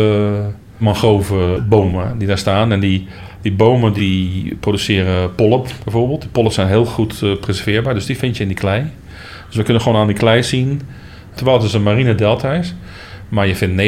[0.76, 2.72] mangrovenbomen die daar staan.
[2.72, 3.06] En die,
[3.42, 6.20] die bomen die produceren pollen bijvoorbeeld.
[6.20, 8.86] Die pollen zijn heel goed preserveerbaar, dus die vind je in die klei.
[9.46, 10.80] Dus we kunnen gewoon aan die klei zien
[11.34, 12.74] Terwijl het dus een marine delta is.
[13.30, 13.82] Maar je vindt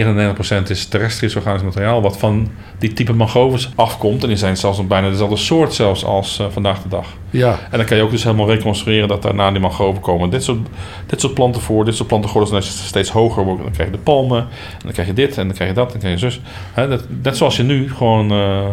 [0.67, 4.23] 99% is terrestrisch organisch materiaal wat van die type mangroves afkomt.
[4.23, 7.07] En die zijn zelfs nog bijna dezelfde soort zelfs als uh, vandaag de dag.
[7.31, 7.59] Ja.
[7.71, 10.31] En dan kan je ook dus helemaal reconstrueren dat daarna die mangroven komen.
[10.31, 10.59] Dit soort,
[11.07, 13.63] dit soort planten voor, dit soort planten als je steeds hoger wordt.
[13.63, 15.87] Dan krijg je de palmen, en dan krijg je dit, en dan krijg je dat,
[15.87, 16.41] en dan krijg je zus.
[16.73, 18.33] He, dat, net zoals je nu gewoon...
[18.33, 18.65] Uh,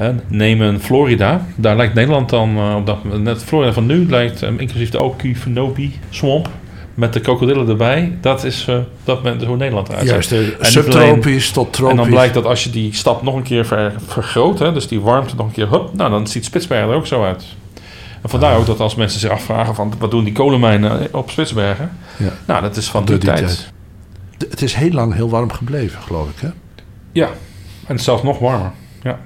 [0.00, 1.46] He, neem Florida.
[1.56, 5.02] Daar lijkt Nederland dan uh, op dat net Florida van nu lijkt um, inclusief de
[5.02, 6.48] Okefenokee swamp
[6.94, 8.18] met de krokodillen erbij.
[8.20, 11.96] Dat is uh, dat men, hoe Nederland eruit Juist, subtropisch tot tropisch.
[11.96, 14.88] En dan blijkt dat als je die stap nog een keer ver, vergroot, hè, dus
[14.88, 17.44] die warmte nog een keer, hup, nou dan ziet Spitsbergen er ook zo uit.
[18.22, 21.90] En vandaar ook dat als mensen zich afvragen van wat doen die kolenmijnen op Spitsbergen?
[22.16, 22.32] Ja.
[22.46, 23.46] Nou, dat is van die, die tijd.
[23.46, 24.50] tijd.
[24.50, 26.48] Het is heel lang heel warm gebleven, geloof ik, hè?
[27.12, 27.28] Ja,
[27.86, 28.72] en zelfs nog warmer.
[29.02, 29.18] Ja.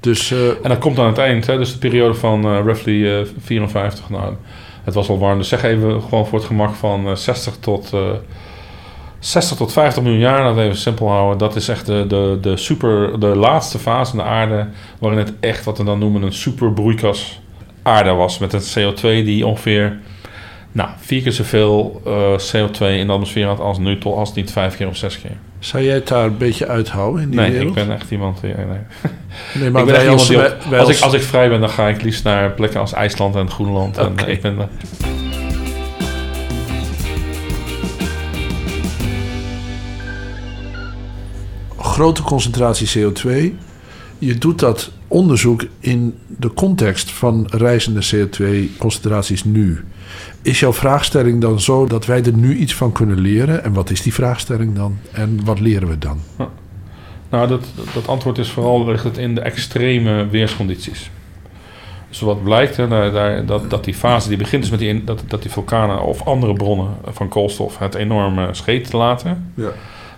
[0.00, 2.92] Dus, uh, en dat komt aan het eind, hè, dus de periode van uh, roughly
[2.92, 4.10] uh, 54.
[4.10, 4.34] Nou,
[4.84, 5.38] het was wel warm.
[5.38, 8.16] Dus zeg even gewoon voor het gemak van 60 eh, tot, uh, eh,
[9.18, 10.54] 60 tot 50 miljoen jaar.
[10.54, 11.38] We even simpel houden.
[11.38, 14.66] Dat is echt de, de, de, super, de laatste fase van de aarde.
[14.98, 17.40] Waarin het echt wat we dan noemen een superbroeikas
[17.82, 18.38] aarde was.
[18.38, 19.98] Met een CO2 die ongeveer
[20.72, 24.52] nou, vier keer zoveel uh, CO2 in de atmosfeer had als nu, tot als niet
[24.52, 25.36] vijf keer of zes keer.
[25.58, 27.68] Zou jij het daar een beetje uithouden in die nee, wereld?
[27.68, 28.42] ik ben echt iemand...
[28.42, 28.66] Nee, nee.
[29.54, 31.70] nee maar ik ben echt iemand die, als, als, ik, als ik vrij ben, dan
[31.70, 33.98] ga ik liefst naar plekken als IJsland en Groenland.
[33.98, 34.64] En, ik ben, uh,
[41.78, 43.52] grote concentratie CO2.
[44.18, 49.84] Je doet dat onderzoek in de context van reizende CO2-concentraties nu.
[50.42, 53.64] Is jouw vraagstelling dan zo dat wij er nu iets van kunnen leren?
[53.64, 54.98] En wat is die vraagstelling dan?
[55.12, 56.20] En wat leren we dan?
[57.30, 61.10] Nou, dat, dat antwoord is vooral ligt het in de extreme weerscondities.
[62.08, 65.04] Dus wat blijkt, hè, daar, daar, dat, dat die fase die begint dus met die,
[65.04, 69.52] dat, dat die vulkanen of andere bronnen van koolstof het enorme scheet laten.
[69.54, 69.70] Ja.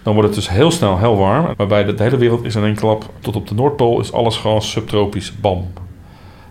[0.04, 1.54] Dan wordt het dus heel snel heel warm.
[1.56, 3.10] Waarbij de, de hele wereld is in één klap.
[3.20, 5.32] Tot op de Noordpool is alles gewoon subtropisch.
[5.40, 5.72] Bam.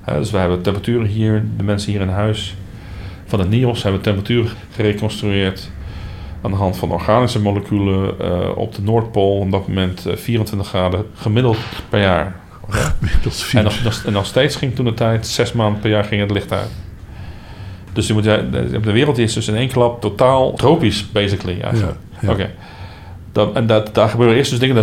[0.06, 1.46] Dus we hebben temperaturen hier.
[1.58, 2.56] De mensen hier in huis
[3.26, 5.70] van het NIOS hebben temperatuur gereconstrueerd.
[6.42, 9.38] Aan de hand van organische moleculen uh, op de Noordpool.
[9.38, 11.58] Op dat moment uh, 24 graden gemiddeld
[11.90, 12.36] per jaar.
[13.54, 16.32] En nog, en nog steeds ging toen de tijd, zes maanden per jaar ging het
[16.32, 16.70] licht uit.
[17.94, 21.62] Dus je moet, de wereld is dus in één klap totaal tropisch, basically.
[21.62, 21.98] Eigenlijk.
[22.12, 22.32] Ja, ja.
[22.32, 22.50] Oké.
[23.34, 24.76] Dat, en dat, daar gebeuren eerst dus dingen.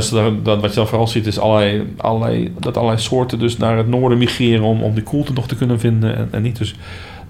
[0.43, 3.89] Dat, wat je dan vooral ziet is allerlei, allerlei, dat allerlei soorten dus naar het
[3.89, 6.17] noorden migreren om, om die koelte nog te kunnen vinden.
[6.17, 6.75] En, en niet dus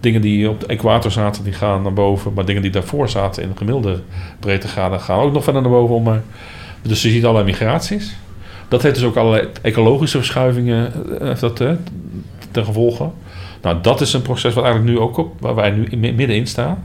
[0.00, 2.32] dingen die op de equator zaten, die gaan naar boven.
[2.32, 4.00] Maar dingen die daarvoor zaten in de gemiddelde
[4.38, 5.94] breedtegraden gaan ook nog verder naar boven.
[5.94, 6.22] Om maar,
[6.82, 8.16] dus je ziet allerlei migraties.
[8.68, 11.76] Dat heeft dus ook allerlei ecologische verschuivingen heeft dat, hè,
[12.50, 13.10] ten gevolge.
[13.62, 16.84] Nou, dat is een proces wat eigenlijk nu ook op, waar wij nu middenin staan.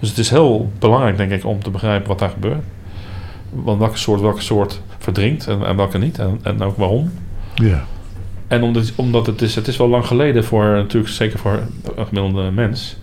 [0.00, 2.64] Dus het is heel belangrijk, denk ik, om te begrijpen wat daar gebeurt.
[3.54, 6.18] Want welke soort welke soort verdrinkt en, en welke niet.
[6.18, 7.12] En, en ook waarom.
[7.54, 7.84] Ja.
[8.48, 11.60] En omdat, omdat het is, het is wel lang geleden voor, natuurlijk zeker voor
[11.96, 12.96] een gemiddelde mens.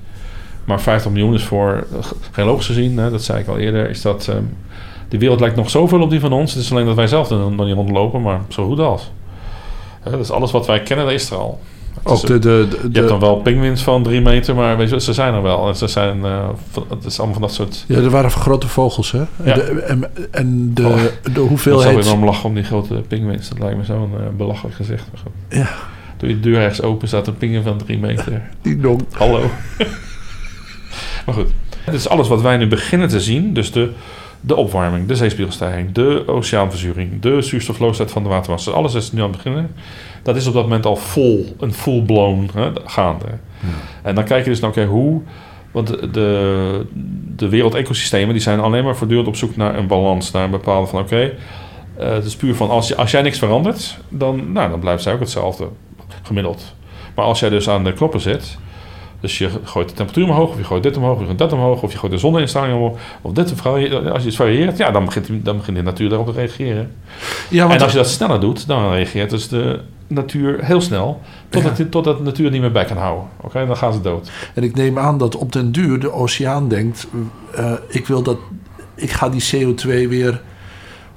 [0.66, 1.88] Maar 50 miljoen is voor,
[2.32, 4.28] geologisch gezien, hè, dat zei ik al eerder, is dat...
[4.28, 4.50] Um,
[5.12, 6.54] de wereld lijkt nog zoveel op die van ons.
[6.54, 9.12] Het is alleen dat wij zelf er nog niet rondlopen, maar zo goed als.
[10.02, 11.60] Hè, dus alles wat wij kennen, dat is er al.
[12.04, 15.02] Ook de, de, de, je hebt dan wel pinguïns van drie meter, maar weet je,
[15.02, 15.68] ze zijn er wel.
[15.68, 16.50] En ze zijn, uh,
[16.90, 17.86] het is allemaal van dat soort...
[17.88, 19.24] Ja, er waren grote vogels, hè?
[19.44, 19.54] Ja.
[19.54, 22.06] De, en, en de, Oh, de Ik hoeveelheid...
[22.06, 23.50] enorm lachen om die grote pinguïns.
[23.50, 25.04] Dat lijkt me zo'n uh, belachelijk gezicht.
[25.50, 25.70] Ja,
[26.18, 28.42] Doe je de deur ergens open, staat een pinguïn van drie meter.
[28.62, 29.02] die dong.
[29.12, 29.40] Hallo.
[31.26, 31.50] maar goed.
[31.86, 33.54] Dit is alles wat wij nu beginnen te zien.
[33.54, 33.92] Dus de,
[34.42, 38.72] de opwarming, de zeespiegelstijging, de oceaanverzuring, de zuurstofloosheid van de watermassa.
[38.72, 39.70] Alles is nu aan het beginnen.
[40.22, 42.50] Dat is op dat moment al vol, een full-blown
[42.86, 43.26] gaande.
[44.02, 45.22] En dan kijk je dus naar, oké, hoe...
[45.72, 46.86] Want de, de,
[47.36, 50.32] de wereldecosystemen die zijn alleen maar voortdurend op zoek naar een balans.
[50.32, 51.34] Naar een bepaalde van, oké,
[51.98, 52.70] eh, het is puur van...
[52.70, 55.68] Als, je, als jij niks verandert, dan, nou, dan blijft zij ook hetzelfde,
[56.22, 56.74] gemiddeld.
[57.16, 58.58] Maar als jij dus aan de knoppen zit...
[59.20, 61.54] Dus je gooit de temperatuur omhoog, of je gooit dit omhoog, of je gooit dat
[61.54, 63.66] omhoog, of je gooit de zonneinstraling omhoog, of dit.
[63.66, 66.92] Als je het varieert, ja, dan begint, dan begint de natuur daarop te reageren.
[67.50, 69.80] Ja, en als je dat sneller doet, dan reageert dus de
[70.12, 71.86] natuur heel snel, totdat, ja.
[71.90, 73.26] totdat de natuur niet meer bij kan houden.
[73.42, 74.32] Oké, dan gaan ze dood.
[74.54, 77.08] En ik neem aan dat op den duur de oceaan denkt,
[77.60, 78.38] uh, ik wil dat,
[78.96, 80.42] ik ga die CO2 weer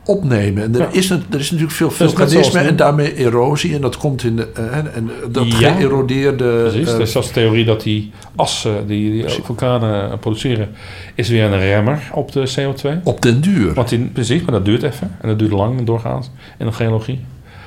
[0.04, 0.62] opnemen.
[0.62, 3.74] En er, is, er is natuurlijk veel vulkanisme en daarmee erosie.
[3.74, 4.48] En dat komt in de.
[4.58, 6.58] Uh, en dat ja, geërodeerde.
[6.62, 10.68] Precies, uh, dat is zelfs de theorie dat die assen die, die vulkanen produceren.
[11.14, 13.02] is weer een remmer op de CO2.
[13.02, 13.74] Op den duur.
[13.74, 15.16] Want die, precies, maar dat duurt even.
[15.20, 17.20] En dat duurt lang doorgaans in de geologie.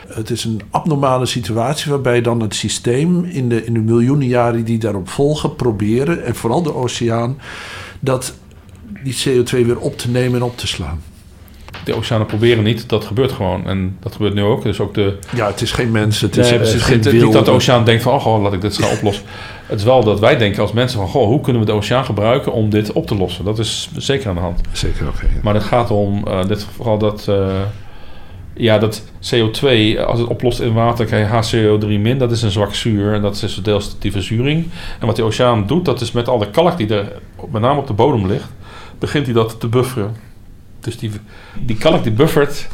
[0.07, 4.63] Het is een abnormale situatie waarbij dan het systeem in de, in de miljoenen jaren
[4.63, 7.37] die daarop volgen proberen, en vooral de oceaan,
[7.99, 8.33] dat
[9.03, 11.01] die CO2 weer op te nemen en op te slaan
[11.87, 12.89] de oceanen proberen niet.
[12.89, 13.67] Dat gebeurt gewoon.
[13.67, 14.63] En dat gebeurt nu ook.
[14.63, 15.17] Dus ook de...
[15.35, 16.27] Ja, het is geen mensen.
[16.27, 18.13] Het is, nee, het geen Niet dat de oceaan denkt van...
[18.13, 19.25] Oh, laat ik dit gaan oplossen.
[19.67, 21.07] Het is wel dat wij denken als mensen van...
[21.07, 23.45] Goh, hoe kunnen we de oceaan gebruiken om dit op te lossen?
[23.45, 24.61] Dat is zeker aan de hand.
[24.71, 25.27] Zeker, oké.
[25.43, 26.23] Maar het gaat om...
[26.27, 27.25] Uh, dit, vooral dat...
[27.29, 27.61] Uh,
[28.57, 32.17] ja, dat CO2, als het oplost in water, krijg je HCO3 min.
[32.17, 34.67] Dat is een zwak zuur en dat is dus deels die verzuring.
[34.99, 37.11] En wat die oceaan doet, dat is met al de kalk die er
[37.51, 38.49] met name op de bodem ligt,
[38.99, 40.15] begint hij dat te bufferen.
[40.79, 41.11] Dus die,
[41.59, 42.67] die kalk die buffert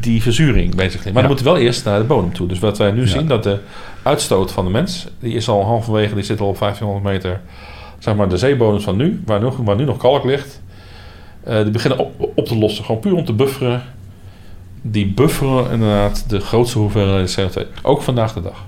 [0.00, 1.04] die verzuring bezig.
[1.04, 2.46] Maar dan moet wel eerst naar de bodem toe.
[2.46, 3.58] Dus wat wij nu zien, dat de
[4.02, 7.40] uitstoot van de mens, die is al halverwege, die zit al op 1500 meter,
[7.98, 10.62] zeg maar de zeebodems van nu, waar, waar nu nog kalk ligt,
[11.48, 12.84] uh, die beginnen op, op te lossen.
[12.84, 13.82] Gewoon puur om te bufferen.
[14.82, 17.82] Die bufferen inderdaad de grootste hoeveelheid CO2.
[17.82, 18.64] Ook vandaag de dag.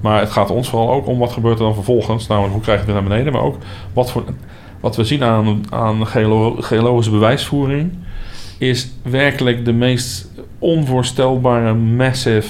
[0.00, 2.26] Maar het gaat ons vooral ook om wat gebeurt er dan vervolgens.
[2.26, 3.32] Namelijk hoe krijg je het naar beneden.
[3.32, 3.56] Maar ook
[3.92, 4.24] wat voor
[4.80, 7.92] wat we zien aan, aan geologische bewijsvoering,
[8.58, 12.48] is werkelijk de meest onvoorstelbare massive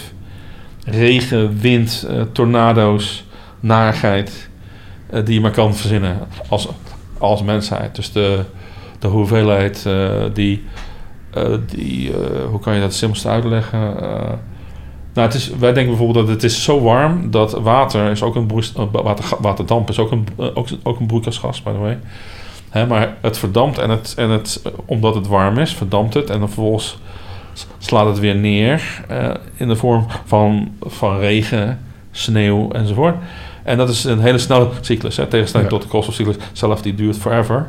[0.85, 3.25] regen, wind, uh, tornado's,
[3.61, 4.49] narigheid
[5.15, 6.69] uh, die je maar kan verzinnen als,
[7.19, 7.95] als mensheid.
[7.95, 8.45] Dus de,
[8.99, 10.65] de hoeveelheid uh, die,
[11.66, 12.12] die
[12.51, 13.95] hoe kan je dat simpelst uitleggen?
[15.12, 18.35] Nou, het is, wij denken bijvoorbeeld dat het is zo warm dat water is ook
[18.35, 21.99] een eh, water, waterdamp is ook een, eh, ook, ook een broeikasgas, by the way.
[22.71, 26.38] Hè, maar het verdampt en het, en het, omdat het warm is, verdampt het en
[26.38, 26.99] dan vervolgens
[27.79, 33.16] slaat het weer neer uh, in de vorm van, van regen, sneeuw enzovoort.
[33.62, 37.19] En dat is een hele snelle cyclus, hè, tegenstelling tot de koolstofcyclus zelf, die duurt
[37.19, 37.69] forever.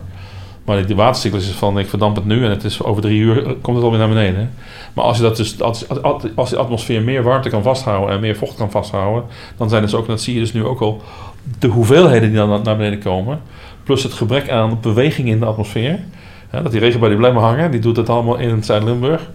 [0.65, 3.55] Maar die watercyclus is van ik verdamp het nu en het is over drie uur
[3.61, 4.51] komt het alweer naar beneden.
[4.93, 5.85] Maar als je dat dus als,
[6.35, 9.23] als de atmosfeer meer warmte kan vasthouden en meer vocht kan vasthouden,
[9.57, 11.01] dan zijn dus ook, dat zie je dus nu ook al,
[11.59, 13.41] de hoeveelheden die dan naar beneden komen,
[13.83, 15.99] plus het gebrek aan beweging in de atmosfeer.
[16.51, 19.29] dat die regenbuien die blijven hangen, die doet het allemaal in Zuid-Limburg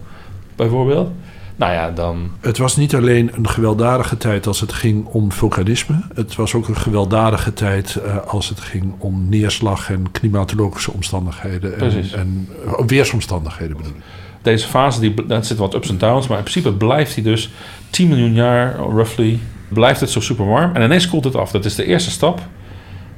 [0.55, 1.09] bijvoorbeeld.
[1.57, 2.31] Nou ja, dan...
[2.41, 6.01] Het was niet alleen een gewelddadige tijd als het ging om vulkanisme.
[6.13, 11.79] Het was ook een gewelddadige tijd uh, als het ging om neerslag en klimatologische omstandigheden.
[11.79, 14.01] En, en uh, weersomstandigheden bedoel ik.
[14.41, 17.51] Deze fase, die, dat zit wat ups en downs, maar in principe blijft hij dus
[17.89, 20.75] 10 miljoen jaar, roughly, blijft het zo super warm.
[20.75, 21.51] En ineens koelt het af.
[21.51, 22.41] Dat is de eerste stap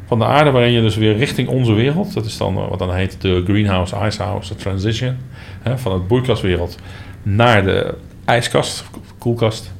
[0.05, 2.79] van de aarde waarin je dus weer richting onze wereld, dat is dan eh, wat
[2.79, 5.17] dan heet de greenhouse, icehouse, de transition,
[5.61, 6.77] hè, van het broeikaswereld
[7.23, 7.95] naar de
[8.29, 8.83] ijskast,
[9.17, 9.73] koelkast.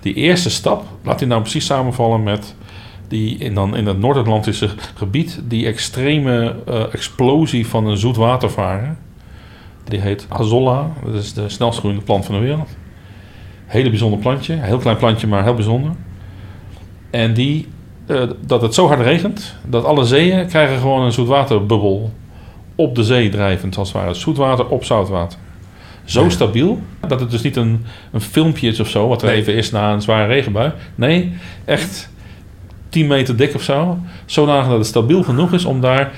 [0.00, 2.54] Die eerste stap, laat die nou precies samenvallen met
[3.08, 8.98] die in, dan in het Noord-Atlantische gebied, die extreme uh, explosie van een zoetwatervaren.
[9.84, 12.68] Die heet Azolla, dat is de snelst groeiende plant van de wereld.
[13.66, 15.90] Hele bijzonder plantje, heel klein plantje, maar heel bijzonder.
[17.10, 17.68] En die,
[18.06, 22.12] uh, dat het zo hard regent, dat alle zeeën krijgen gewoon een zoetwaterbubbel
[22.74, 24.14] op de zee drijvend, als het ware.
[24.14, 25.38] Zoetwater op zoutwater
[26.06, 29.54] zo stabiel dat het dus niet een, een filmpje is of zo, wat er even
[29.54, 30.72] is na een zware regenbui.
[30.94, 31.32] Nee,
[31.64, 32.10] echt
[32.88, 33.98] 10 meter dik of zo.
[34.24, 36.12] Zodanig dat het stabiel genoeg is om daar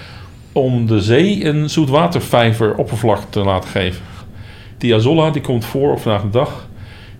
[0.52, 4.02] om de zee een zoetwatervijver oppervlak te laten geven.
[4.78, 6.68] Die Azolla die komt voor op vandaag de dag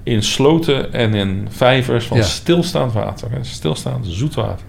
[0.03, 3.29] in sloten en in vijvers van stilstaand water.
[3.41, 4.67] Stilstaand zoetwater.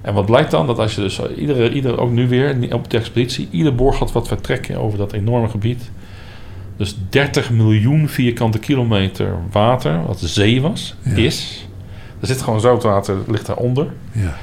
[0.00, 0.66] En wat blijkt dan?
[0.66, 4.28] Dat als je dus iedere, iedere ook nu weer op de expeditie, ieder boorgat wat
[4.28, 5.90] vertrekken over dat enorme gebied,
[6.76, 11.66] dus 30 miljoen vierkante kilometer water, wat de zee was, is.
[12.20, 13.86] Er zit gewoon zoutwater, ligt daaronder.
[14.12, 14.36] Ja.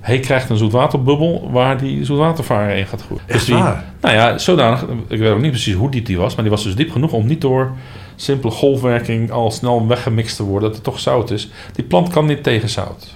[0.00, 3.22] Hij krijgt een zoetwaterbubbel waar die zoetwatervarer in gaat groeien.
[3.26, 3.84] Echt dus die, waar?
[4.00, 4.86] Nou ja, zodanig.
[5.08, 7.12] Ik weet ook niet precies hoe diep die was, maar die was dus diep genoeg
[7.12, 7.72] om niet door
[8.16, 11.50] simpele golfwerking al snel weggemixt te worden, dat het toch zout is.
[11.72, 13.14] Die plant kan niet tegen zout.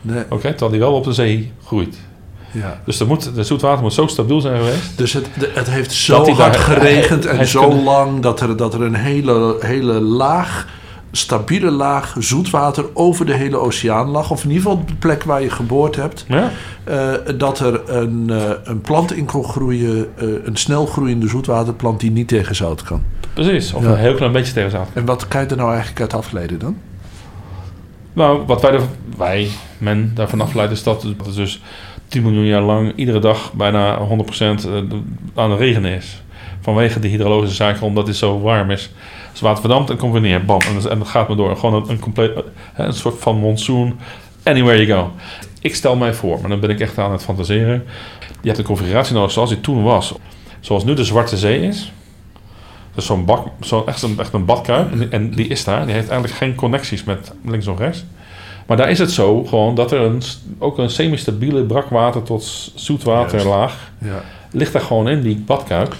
[0.00, 0.24] Nee.
[0.30, 1.98] Oké, terwijl die wel op de zee groeit.
[2.52, 2.80] Ja.
[2.84, 4.98] Dus er moet, de zoetwater moet zo stabiel zijn geweest.
[4.98, 8.94] Dus het, het heeft zo hard geregend en zo lang dat er, dat er een
[8.94, 10.66] hele, hele laag
[11.12, 14.30] stabiele laag zoetwater over de hele oceaan lag.
[14.30, 16.24] Of in ieder geval op de plek waar je geboord hebt.
[16.28, 16.50] Ja?
[16.84, 22.00] eh, dat er een, eh, een plant in kon groeien, eh, een snel groeiende zoetwaterplant
[22.00, 23.02] die niet tegen zout kan.
[23.32, 23.72] Precies.
[23.72, 23.90] Of Ja.
[23.90, 24.94] een heel klein beetje tegen zaten.
[24.94, 26.76] En wat kan je er nou eigenlijk uit afleiden dan?
[28.12, 28.80] Nou, wat wij, er,
[29.16, 31.62] wij men daarvan afleiden is dat het dus
[32.12, 34.02] 10 miljoen jaar lang iedere dag bijna 100%
[35.34, 36.22] aan het regenen is.
[36.60, 38.90] Vanwege de hydrologische zaken, omdat het zo warm is.
[39.30, 40.42] Als het water verdampt, dan komt weer.
[40.48, 41.56] En, en dat gaat maar door.
[41.56, 42.30] Gewoon een, een compleet,
[42.72, 43.98] hè, een soort van monsoon.
[44.42, 45.10] Anywhere you go.
[45.60, 47.84] Ik stel mij voor, maar dan ben ik echt aan het fantaseren.
[48.40, 50.14] Je hebt een configuratie nodig zoals die toen was.
[50.60, 51.92] Zoals nu de Zwarte Zee is.
[52.94, 54.92] Dus zo'n bak, zo echt, een, echt een badkuip.
[54.92, 55.84] En, en die is daar.
[55.84, 58.04] Die heeft eigenlijk geen connecties met links of rechts.
[58.66, 60.22] Maar daar is het zo gewoon dat er een,
[60.58, 64.22] ook een semi-stabiele brakwater tot zoetwaterlaag Ja.
[64.50, 65.94] ligt daar gewoon in, die badkuip.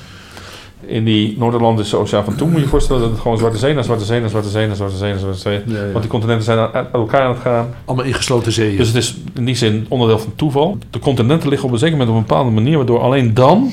[0.86, 3.74] In die Noord-Atlantische Oceaan van toen moet je je voorstellen dat het gewoon Zwarte Zee
[3.74, 5.60] naar Zwarte Zee naar Zwarte Zee naar Zwarte Zee naar Zwarte Zee.
[5.66, 5.82] Ja, ja.
[5.90, 7.74] Want die continenten zijn uit elkaar aan het gaan.
[7.84, 8.76] Allemaal ingesloten zeeën.
[8.76, 10.78] Dus het is in die zin onderdeel van toeval.
[10.90, 13.70] De continenten liggen op een zeker moment op een bepaalde manier, waardoor alleen dan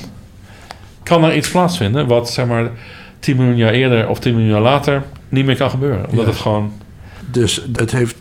[1.04, 2.72] kan er iets plaatsvinden wat zeg maar
[3.20, 6.06] 10 miljoen jaar eerder of 10 miljoen jaar later niet meer kan gebeuren.
[6.10, 6.32] Omdat Ja.
[6.32, 6.72] het gewoon.
[7.32, 8.16] Dus het heeft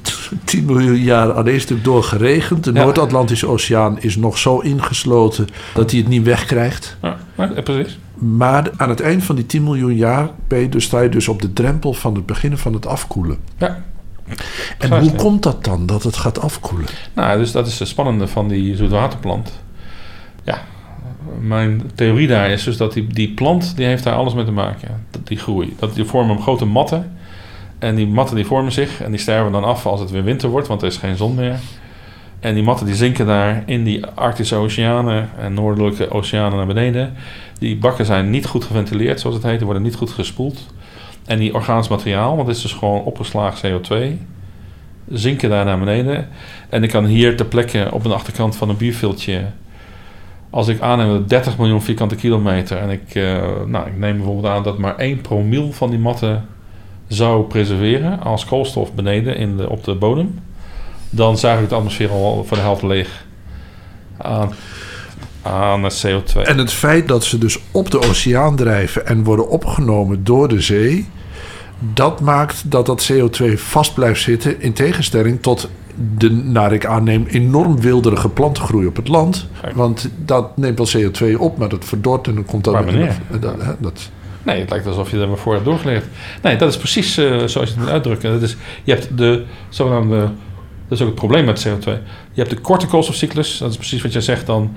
[0.44, 2.64] 10 miljoen jaar aan één stuk door geregend.
[2.64, 2.72] De.
[2.72, 6.96] Noord-Atlantische Oceaan is nog zo ingesloten dat hij het niet wegkrijgt.
[7.02, 7.16] Ja,
[7.62, 7.98] precies.
[8.14, 11.28] Maar aan het eind van die 10 miljoen jaar ben je dus, sta je dus
[11.28, 13.38] op de drempel van het beginnen van het afkoelen.
[13.58, 13.82] Ja.
[14.78, 16.88] En hoe komt dat dan, dat het gaat afkoelen?
[17.14, 19.52] Nou, dus dat is het spannende van die zoetwaterplant.
[20.44, 20.62] Ja,
[21.40, 24.50] mijn theorie daar is dus dat die, die plant, die heeft daar alles mee te
[24.50, 25.04] maken.
[25.10, 25.76] Dat die groei.
[25.78, 27.17] Dat die vormen grote matten.
[27.78, 30.48] En die matten die vormen zich en die sterven dan af als het weer winter
[30.48, 31.58] wordt, want er is geen zon meer.
[32.40, 37.14] En die matten die zinken daar in die Arctische oceanen en noordelijke oceanen naar beneden.
[37.58, 39.56] Die bakken zijn niet goed geventileerd, zoals het heet.
[39.56, 40.66] Die worden niet goed gespoeld.
[41.26, 43.94] En die organisch materiaal, want het is dus gewoon opgeslagen CO2,
[45.08, 46.28] zinken daar naar beneden.
[46.68, 49.44] En ik kan hier ter plekke op een achterkant van een bierviltje...
[50.50, 52.78] Als ik aanneem dat 30 miljoen vierkante kilometer...
[52.78, 56.46] en ik, eh, nou, ik neem bijvoorbeeld aan dat maar 1 promiel van die matten
[57.08, 58.20] zou preserveren...
[58.20, 60.40] als koolstof beneden in de, op de bodem...
[61.10, 63.26] dan zuig ik de atmosfeer al voor de helft leeg
[64.16, 64.52] aan,
[65.42, 66.42] aan het CO2.
[66.42, 70.60] En het feit dat ze dus op de oceaan drijven en worden opgenomen door de
[70.60, 71.08] zee,
[71.94, 75.68] dat maakt dat dat CO2 vast blijft zitten in tegenstelling tot
[76.16, 79.48] de, naar ik aanneem, enorm wilderige plantengroei op het land.
[79.74, 82.74] Want dat neemt wel CO2 op, maar dat verdort en dan komt dat...
[82.74, 83.20] Maar
[83.78, 84.10] dat,
[84.42, 86.04] Nee, het lijkt alsof je er maar voor hebt doorgeleerd.
[86.42, 88.32] Nee, dat is precies eh, zoals je het moet uitdrukken.
[88.32, 90.18] Dat is, je hebt de zogenaamde...
[90.88, 91.84] Dat is ook het probleem met CO2.
[92.32, 93.58] Je hebt de korte koolstofcyclus.
[93.58, 94.46] Dat is precies wat jij zegt.
[94.46, 94.76] Dan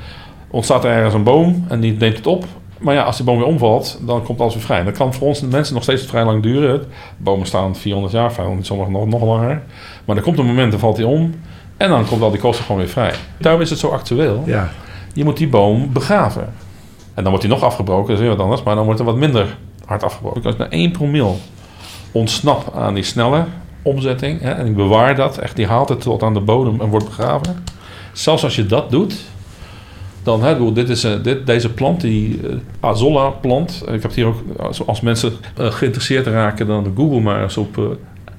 [0.50, 2.45] ontstaat er ergens een boom en die neemt het op.
[2.80, 4.84] Maar ja, als die boom weer omvalt, dan komt alles weer vrij.
[4.84, 6.84] Dat kan voor ons mensen nog steeds vrij lang duren.
[7.17, 9.62] Bomen staan 400 jaar, 500, sommigen nog, nog langer.
[10.06, 11.36] Maar er komt een moment, dan valt die om.
[11.78, 13.13] En dan komt al die koolstof gewoon weer vrij.
[13.38, 14.43] Daarom is het zo actueel.
[14.45, 14.69] ja.
[15.13, 16.54] Je moet die boom begraven.
[17.13, 18.63] En dan wordt die nog afgebroken, dat is weer wat anders.
[18.63, 20.43] Maar dan wordt er wat minder hard afgebroken.
[20.43, 21.39] Als ik naar 1 promil
[22.12, 23.45] ontsnap aan die snelle
[23.82, 24.41] omzetting...
[24.41, 27.06] Hè, en ik bewaar dat, echt, die haalt het tot aan de bodem en wordt
[27.06, 27.63] begraven.
[28.13, 29.15] Zelfs als je dat doet...
[30.24, 33.82] Dan, hè, dit is, eh, dit, deze plant, die eh, Azolla-plant...
[33.82, 34.41] Ik heb het hier ook,
[34.86, 36.67] als, mensen eh, geïnteresseerd raken...
[36.67, 37.84] dan Google maar eens op eh,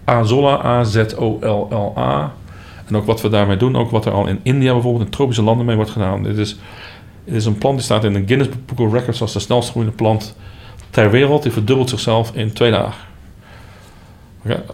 [0.04, 2.32] Azolla, A-Z-O-L-L-A...
[2.86, 5.42] En ook wat we daarmee doen, ook wat er al in India bijvoorbeeld in tropische
[5.42, 6.22] landen mee wordt gedaan.
[6.22, 6.56] Dit is,
[7.24, 9.70] dit is een plant die staat in de Guinness Book of Records als de snelst
[9.70, 10.36] groeiende plant
[10.90, 11.42] ter wereld.
[11.42, 13.10] Die verdubbelt zichzelf in twee dagen.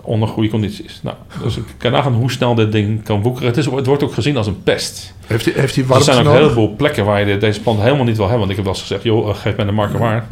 [0.02, 1.00] Onder goede condities.
[1.02, 3.48] Nou, dus ik kan nagaan hoe snel dit ding kan woekeren.
[3.48, 5.14] Het, is, het wordt ook gezien als een pest.
[5.26, 6.48] Heeft hij, heeft hij er zijn ook een nodig?
[6.48, 8.46] heleboel plekken waar je de- deze plant helemaal niet wil hebben.
[8.46, 10.26] Want ik heb wel eens gezegd, joh, eh, geef mij de marker waar.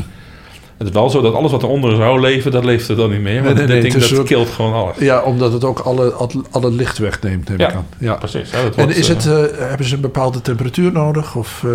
[0.77, 3.21] Het is wel zo dat alles wat eronder zou leven, dat leeft er dan niet
[3.21, 3.43] meer.
[3.43, 4.99] Want nee, nee, dat een kilt gewoon alles.
[4.99, 6.13] Ja, omdat het ook alle,
[6.51, 7.69] alle, licht wegneemt, neem Ja.
[7.69, 7.87] ik aan.
[7.99, 8.15] Ja.
[8.15, 8.51] Precies.
[8.51, 11.35] hè, En is eh, het, eh, hebben ze een bepaalde temperatuur nodig?
[11.35, 11.71] Of, eh,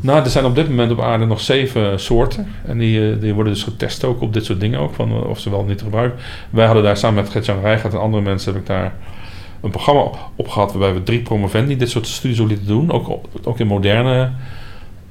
[0.00, 2.46] Nou, er zijn op dit moment op aarde nog zeven soorten.
[2.66, 4.94] En die, eh, die worden dus getest ook op dit soort dingen ook.
[4.94, 6.18] Van eh, of ze wel niet te gebruiken.
[6.50, 8.52] Wij hadden daar samen met Gert-Jan Rijgaard en andere mensen...
[8.52, 8.94] heb ik daar
[9.60, 10.00] een programma
[10.36, 10.70] op gehad...
[10.72, 12.92] waarbij we drie promovendi dit soort studies lieten doen.
[12.92, 14.30] Ook, ook in moderne...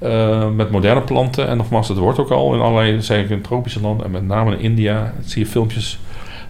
[0.05, 1.47] eh, met moderne planten.
[1.47, 3.01] En nogmaals, het wordt ook al in allerlei...
[3.01, 5.13] zeker in tropische landen en met name in India...
[5.25, 5.99] zie je filmpjes...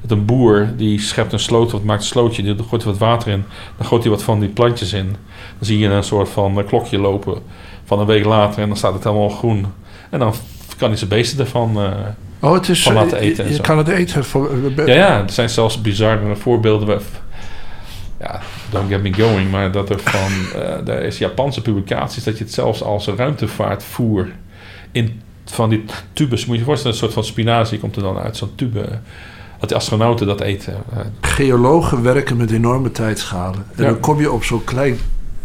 [0.02, 2.98] Dat een boer die schept een sloot, wat maakt een slootje, die gooit er wat
[2.98, 3.44] water in,
[3.78, 5.06] dan gooit hij wat van die plantjes in.
[5.08, 5.16] Dan
[5.60, 7.41] zie je een soort van eh, klokje lopen
[7.86, 9.66] van een week later en dan staat het helemaal groen.
[10.10, 10.34] En dan
[10.78, 11.78] kan hij zijn beesten ervan.
[11.82, 11.89] eh,
[12.39, 13.62] oh, het is, Van laten eten en je zo.
[13.62, 14.24] kan het eten.
[14.26, 17.01] Voor, ja, ja, er zijn zelfs bizarre voorbeelden.
[18.26, 20.61] Ja, don't get me going, maar dat er van.
[20.61, 24.28] eh er is Japanse publicaties dat je het zelfs als ruimtevaartvoer
[24.91, 28.17] in van die tubes, moet je je voorstellen, een soort van spinazie komt er dan
[28.17, 28.99] uit zo'n tube.
[29.59, 30.73] dat die astronauten dat eten.
[30.93, 33.65] Eh, Geologen werken met enorme tijdschalen.
[33.76, 33.89] En Ja.
[33.89, 34.97] dan kom je op zo'n klein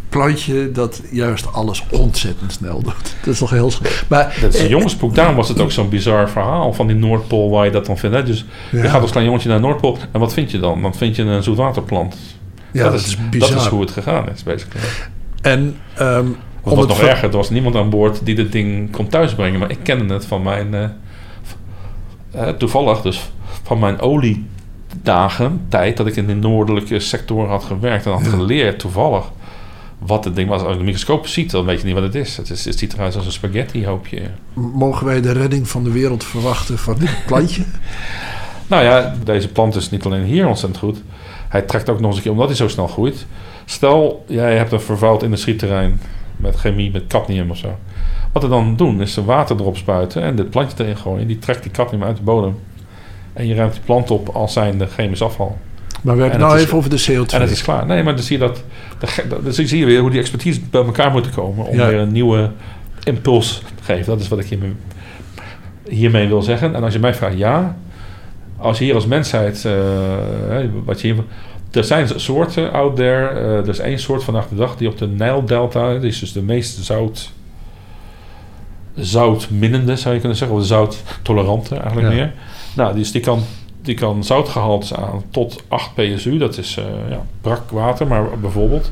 [0.09, 3.15] plantje dat juist alles ontzettend snel doet.
[3.25, 3.73] Dat is toch heel...
[4.09, 5.15] Maar, Dat is een eh, jongensboek.
[5.15, 8.17] Daarom was het ook zo'n bizar verhaal van die Noordpool waar je dat dan vindt.
[8.17, 8.23] Hè?
[8.23, 9.99] Dus je gaat als klein jongetje naar Noordpool.
[10.13, 10.83] En wat vind je dan?
[10.83, 12.17] Dan vind je een zoetwaterplant.
[12.73, 13.57] Ja, dat, dat, is, is dat bizar.
[13.57, 14.85] is hoe het gegaan is, basically.
[15.43, 15.77] En
[16.63, 19.59] Wat het nog ver- erger, er was niemand aan boord die dit ding kon thuisbrengen.
[19.61, 20.75] Maar ik kende het van mijn...
[20.75, 20.85] eh,
[22.31, 23.31] eh, toevallig dus
[23.63, 28.31] van mijn oliedagen, tijd dat ik in de noordelijke sector had gewerkt en had Ja.
[28.31, 29.25] geleerd toevallig
[29.99, 30.63] wat het ding was.
[30.63, 32.37] Als je de microscoop ziet, dan weet je niet wat het is.
[32.37, 34.21] Het, is, het ziet eruit als een spaghetti hoopje.
[34.55, 37.63] mogen wij de redding van de wereld verwachten van dit plantje?
[38.67, 41.03] Nou ja, deze plant is niet alleen hier ontzettend goed.
[41.51, 43.27] Hij trekt ook nog eens een keer, omdat hij zo snel groeit.
[43.65, 46.01] Stel, jij hebt een vervuild industrieterrein
[46.37, 47.79] met chemie, met cadmium of zo.
[48.33, 51.27] Wat we dan doen, is er water erop spuiten en dit plantje erin gooien.
[51.27, 52.59] Die trekt die cadmium uit de bodem.
[53.33, 55.59] En je ruimt die plant op als zijnde chemisch afval.
[56.03, 57.35] Maar we hebben En het nou even over de CO2.
[57.35, 57.87] En het is klaar.
[57.87, 58.63] Nee, maar dan zie je dat.
[59.43, 61.87] Dan zie je weer hoe die expertise bij elkaar moeten komen om Ja.
[61.89, 62.51] weer een nieuwe
[63.03, 64.07] impuls te geven.
[64.07, 64.73] Dat is wat ik hiermee,
[65.89, 66.75] hiermee wil zeggen.
[66.75, 67.77] En als je mij vraagt, ja.
[68.61, 69.65] Als je hier als mensheid.
[69.65, 69.73] eh,
[70.85, 71.25] wat je hier,
[71.71, 73.27] er zijn soorten out there.
[73.29, 75.95] eh, er is één soort vandaag de dag die op de Nijldelta.
[75.99, 77.31] Die is dus de meest zout.
[78.95, 80.57] Zoutminnende zou je kunnen zeggen.
[80.57, 82.15] Of de zouttolerante eigenlijk Ja.
[82.15, 82.33] meer.
[82.77, 83.43] Nou, dus die kan
[83.83, 86.39] die kan zoutgehaltes aan tot 8 psu.
[86.39, 88.91] Dat is eh, ja, brak water, maar bijvoorbeeld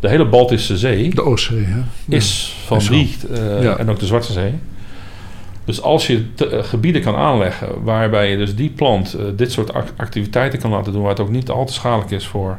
[0.00, 1.80] de hele Baltische Zee De Oostzee, hè?
[2.16, 2.92] is van is zo.
[2.92, 3.16] die
[3.60, 3.76] Ja.
[3.76, 4.54] en ook de Zwarte Zee.
[5.64, 9.52] Dus als je te- eh, gebieden kan aanleggen waarbij je dus die plant eh, dit
[9.52, 12.58] soort ac- activiteiten kan laten doen, waar het ook niet al te schadelijk is voor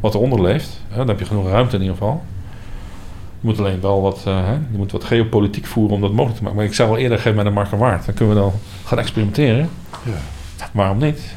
[0.00, 2.22] wat eronder leeft, hè, dan heb je genoeg ruimte in ieder geval.
[3.40, 6.36] Je moet alleen wel wat, eh, hè, je moet wat geopolitiek voeren om dat mogelijk
[6.36, 6.56] te maken.
[6.58, 8.06] Maar ik zou wel eerder geven met een markt en waard.
[8.06, 8.52] Dan kunnen we dan
[8.84, 9.68] gaan experimenteren.
[10.04, 10.12] Ja.
[10.72, 11.34] Waarom niet?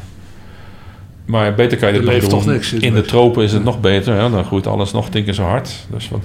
[1.25, 2.39] Maar beter kan je dit leeft doen.
[2.39, 4.29] toch niks, In de tropen is het nog beter.
[4.31, 5.85] Dan groeit alles nog tien keer zo hard.
[5.91, 6.21] Dus wat,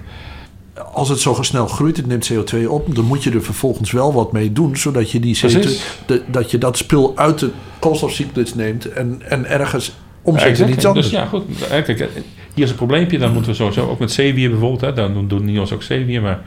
[0.93, 4.12] Als het zo snel groeit, het neemt CO2 op, dan moet je er vervolgens wel
[4.12, 5.83] wat mee doen, zodat je die CO2, Precies.
[6.07, 10.85] de- dat je dat spul uit de koolstofcyclus neemt en, en ergens omzet in iets
[10.85, 11.07] anders.
[11.11, 11.43] Dus ja, goed.
[11.62, 12.07] Eh, Kijk, eh,
[12.55, 13.18] hier is een probleempje.
[13.18, 14.81] Dan moeten we sowieso ook met zeewier bijvoorbeeld.
[14.81, 16.22] Hè, dan doen- doen NIOS ook zeewier.
[16.22, 16.41] Maar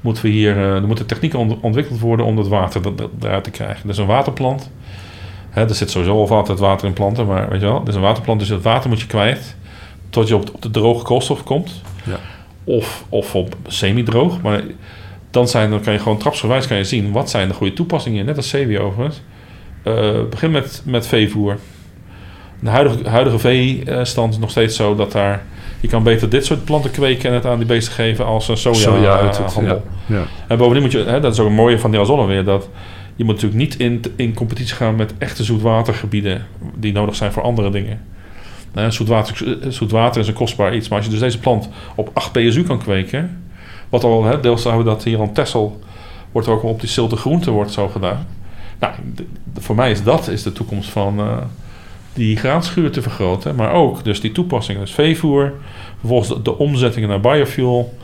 [0.00, 3.08] moeten we hier, eh, er moeten technieken ont- ontwikkeld worden om dat water er- er-
[3.28, 3.86] eruit te krijgen.
[3.86, 4.70] Dus een waterplant.
[5.50, 7.26] Hè, er zit sowieso al altijd water in planten.
[7.26, 8.40] Maar weet je wel, dus een waterplant.
[8.40, 9.56] Dus het water moet je kwijt
[10.10, 11.72] tot je op de, op de droge koolstof komt.
[12.04, 12.18] Ja.
[12.64, 14.40] Of, of op semi-droog.
[14.42, 14.62] Maar
[15.30, 18.24] dan, zijn, dan kan je gewoon trapsgewijs kan je zien wat zijn de goede toepassingen.
[18.24, 19.22] Net als zeewier overigens.
[19.82, 21.58] Eh, begin met, met veevoer.
[22.60, 25.42] De huidige, huidige veestand is nog steeds zo dat daar...
[25.80, 28.56] Je kan beter dit soort planten kweken en het aan die beesten geven als een
[28.56, 29.82] soja, Soja uit het, handel.
[30.06, 30.16] ja.
[30.16, 30.24] Ja.
[30.48, 32.68] En bovendien moet je, hè, dat is ook een mooie van die azolle weer, dat
[33.16, 36.46] je moet natuurlijk niet in, in competitie gaan met echte zoetwatergebieden
[36.76, 38.00] die nodig zijn voor andere dingen.
[38.74, 38.92] Nou,
[39.68, 42.78] zoetwater, is een kostbaar iets, maar als je dus deze plant op 8 psu kan
[42.78, 43.44] kweken,
[43.88, 45.80] wat al, hè, deels hebben we dat hier aan Texel,
[46.32, 48.26] wordt ook op die zilte groente wordt zo gedaan.
[48.78, 48.94] Nou,
[49.58, 51.36] voor mij is dat is de toekomst van eh,
[52.12, 55.52] die graanschuur te vergroten, maar ook dus die toepassingen, dus veevoer,
[55.98, 57.94] vervolgens de, de omzettingen naar biofuel.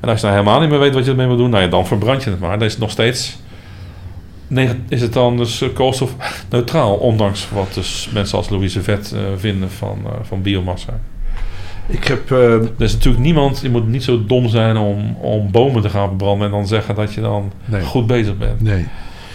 [0.00, 1.68] En als je nou helemaal niet meer weet wat je ermee moet doen, nou ja,
[1.68, 2.58] dan verbrand je het maar.
[2.58, 3.38] Dan is het nog steeds.
[4.88, 9.70] Is het dan dus eh, koolstofneutraal, ondanks wat dus mensen als Louise Vet eh, vinden
[9.70, 11.00] van, eh, van biomassa.
[11.86, 15.50] Ik heb, eh, Er is natuurlijk niemand, je moet niet zo dom zijn om, om
[15.50, 18.60] bomen te gaan verbranden en dan zeggen dat je dan nee, goed bezig bent.
[18.60, 18.86] nee.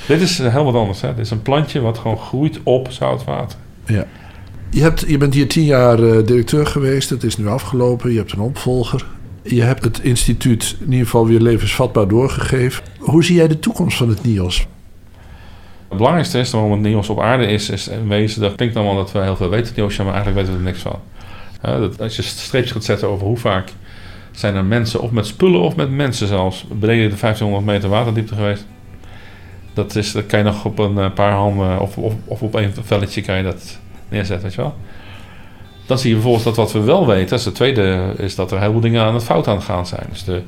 [0.08, 1.02] Dit is heel wat anders.
[1.02, 1.08] Hè?
[1.16, 3.58] Dit is een plantje wat gewoon groeit op zoutwater.
[4.70, 7.10] Je, hebt, je bent hier tien jaar directeur geweest.
[7.10, 8.12] Het is nu afgelopen.
[8.12, 9.06] Je hebt een opvolger.
[9.44, 12.84] Je hebt het instituut in ieder geval weer levensvatbaar doorgegeven.
[13.00, 14.68] Hoe zie jij de toekomst van het NIOS?
[15.96, 18.96] Het belangrijkste is waarom het NIOS op aarde is, is in wezen, dat klinkt allemaal
[18.96, 21.00] dat we heel veel weten oceaan, maar eigenlijk weten we er niks van.
[21.62, 23.70] Dat, als je streepjes gaat zetten over hoe vaak
[24.32, 28.36] zijn er mensen, of met spullen of met mensen zelfs, beneden de 1500 meter waterdiepte
[28.36, 28.66] geweest.
[29.74, 32.56] Dat, is, dat kan je nog op een eh, paar handen of, of, of op
[32.56, 33.80] één velletje kan je dat
[34.10, 34.76] neerzetten, weet je wel.
[35.86, 38.52] Dan zie je vervolgens dat wat we wel weten, dat is de tweede, is dat
[38.52, 40.06] er heel veel dingen aan het fout aan gaan zijn.
[40.10, 40.42] Dus de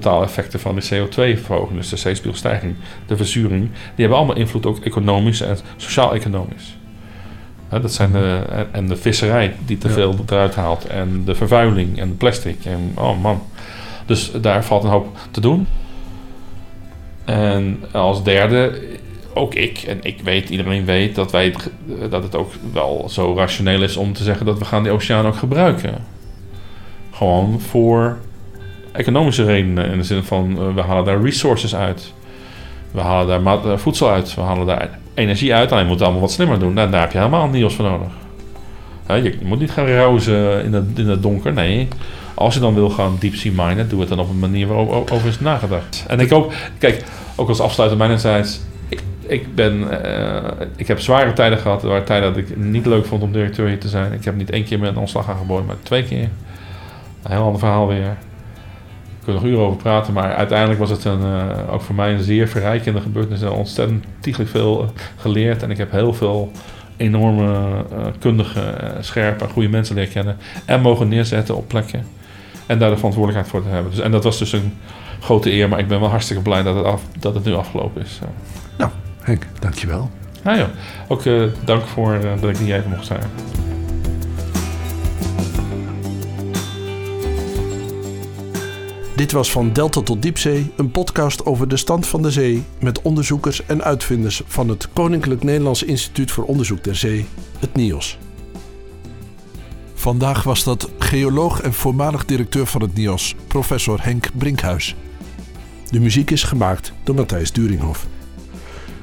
[0.00, 2.74] totaaleffecten van de CO2-verhoging, dus de zeespiegelstijging,
[3.06, 6.76] de verzuring, die hebben allemaal invloed ook economisch en sociaal-economisch.
[7.68, 8.40] Dat zijn de,
[8.72, 9.94] en- de visserij die te Ja.
[9.94, 13.42] veel eruit haalt en de vervuiling en de plastic en oh man.
[14.06, 15.66] Dus daar valt een hoop te doen.
[17.24, 18.82] En als derde,
[19.34, 21.54] ook ik, en ik weet, iedereen weet dat, wij,
[22.10, 25.26] dat het ook wel zo rationeel is om te zeggen dat we gaan die oceaan
[25.26, 25.94] ook gebruiken.
[27.10, 28.18] Gewoon voor
[28.94, 29.90] economische redenen.
[29.90, 32.12] In de zin van, eh, we halen daar resources uit.
[32.90, 35.70] We halen daar eh, voedsel uit, we halen daar energie uit.
[35.70, 36.74] Alleen je moet het allemaal wat slimmer doen.
[36.74, 38.12] Daar heb je helemaal NIOS voor nodig.
[39.06, 41.52] je moet niet gaan rozen in het, in het donker.
[41.52, 41.88] Nee,
[42.34, 45.14] als je dan wil gaan deep sea minen, doe het dan op een manier waarover
[45.14, 46.04] over is nagedacht.
[46.08, 47.04] En ik hoop, kijk,
[47.36, 49.88] ook als afsluiter mijnerzijds, ik, ik, ben,
[50.76, 51.82] ik heb zware tijden gehad.
[51.82, 54.12] Er waren tijden dat ik niet leuk vond om directeur hier te zijn.
[54.12, 56.28] Ik heb niet één keer met een ontslag aangeboden, maar twee keer.
[57.22, 58.16] Een heel ander verhaal weer.
[59.26, 62.22] Er nog uren over praten, maar uiteindelijk was het een, uh, ook voor mij een
[62.22, 63.40] zeer verrijkende gebeurtenis.
[63.40, 66.50] Heb ontzettend tiegelijk veel uh, geleerd en ik heb heel veel
[66.96, 67.52] enorme
[67.92, 70.36] uh, kundige, scherpe, goede mensen leren kennen.
[70.64, 72.06] En mogen neerzetten op plekken.
[72.66, 73.90] En daar de verantwoordelijkheid voor te hebben.
[73.90, 74.72] Dus, en dat was dus een
[75.20, 78.02] grote eer, maar ik ben wel hartstikke blij dat het, af, dat het nu afgelopen
[78.02, 78.18] is.
[78.78, 80.10] Nou, Henk, dankjewel.
[80.44, 80.70] Ja.
[81.08, 81.22] Ook
[81.64, 83.20] dank voor dat ik hier even mocht zijn.
[89.24, 93.02] Dit was van Delta tot Diepzee, een podcast over de stand van de zee met
[93.02, 97.26] onderzoekers en uitvinders van het Koninklijk Nederlands Instituut voor Onderzoek der Zee,
[97.58, 98.18] het NIOS.
[99.94, 104.96] Vandaag was dat geoloog en voormalig directeur van het NIOS, professor Henk Brinkhuis.
[105.90, 108.06] De muziek is gemaakt door Matthijs Duringhof.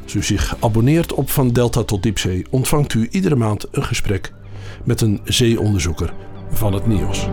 [0.04, 4.34] Als u zich abonneert op Van Delta tot Diepzee, ontvangt u iedere maand een gesprek
[4.84, 6.14] met een zeeonderzoeker
[6.52, 7.28] van het NIOS.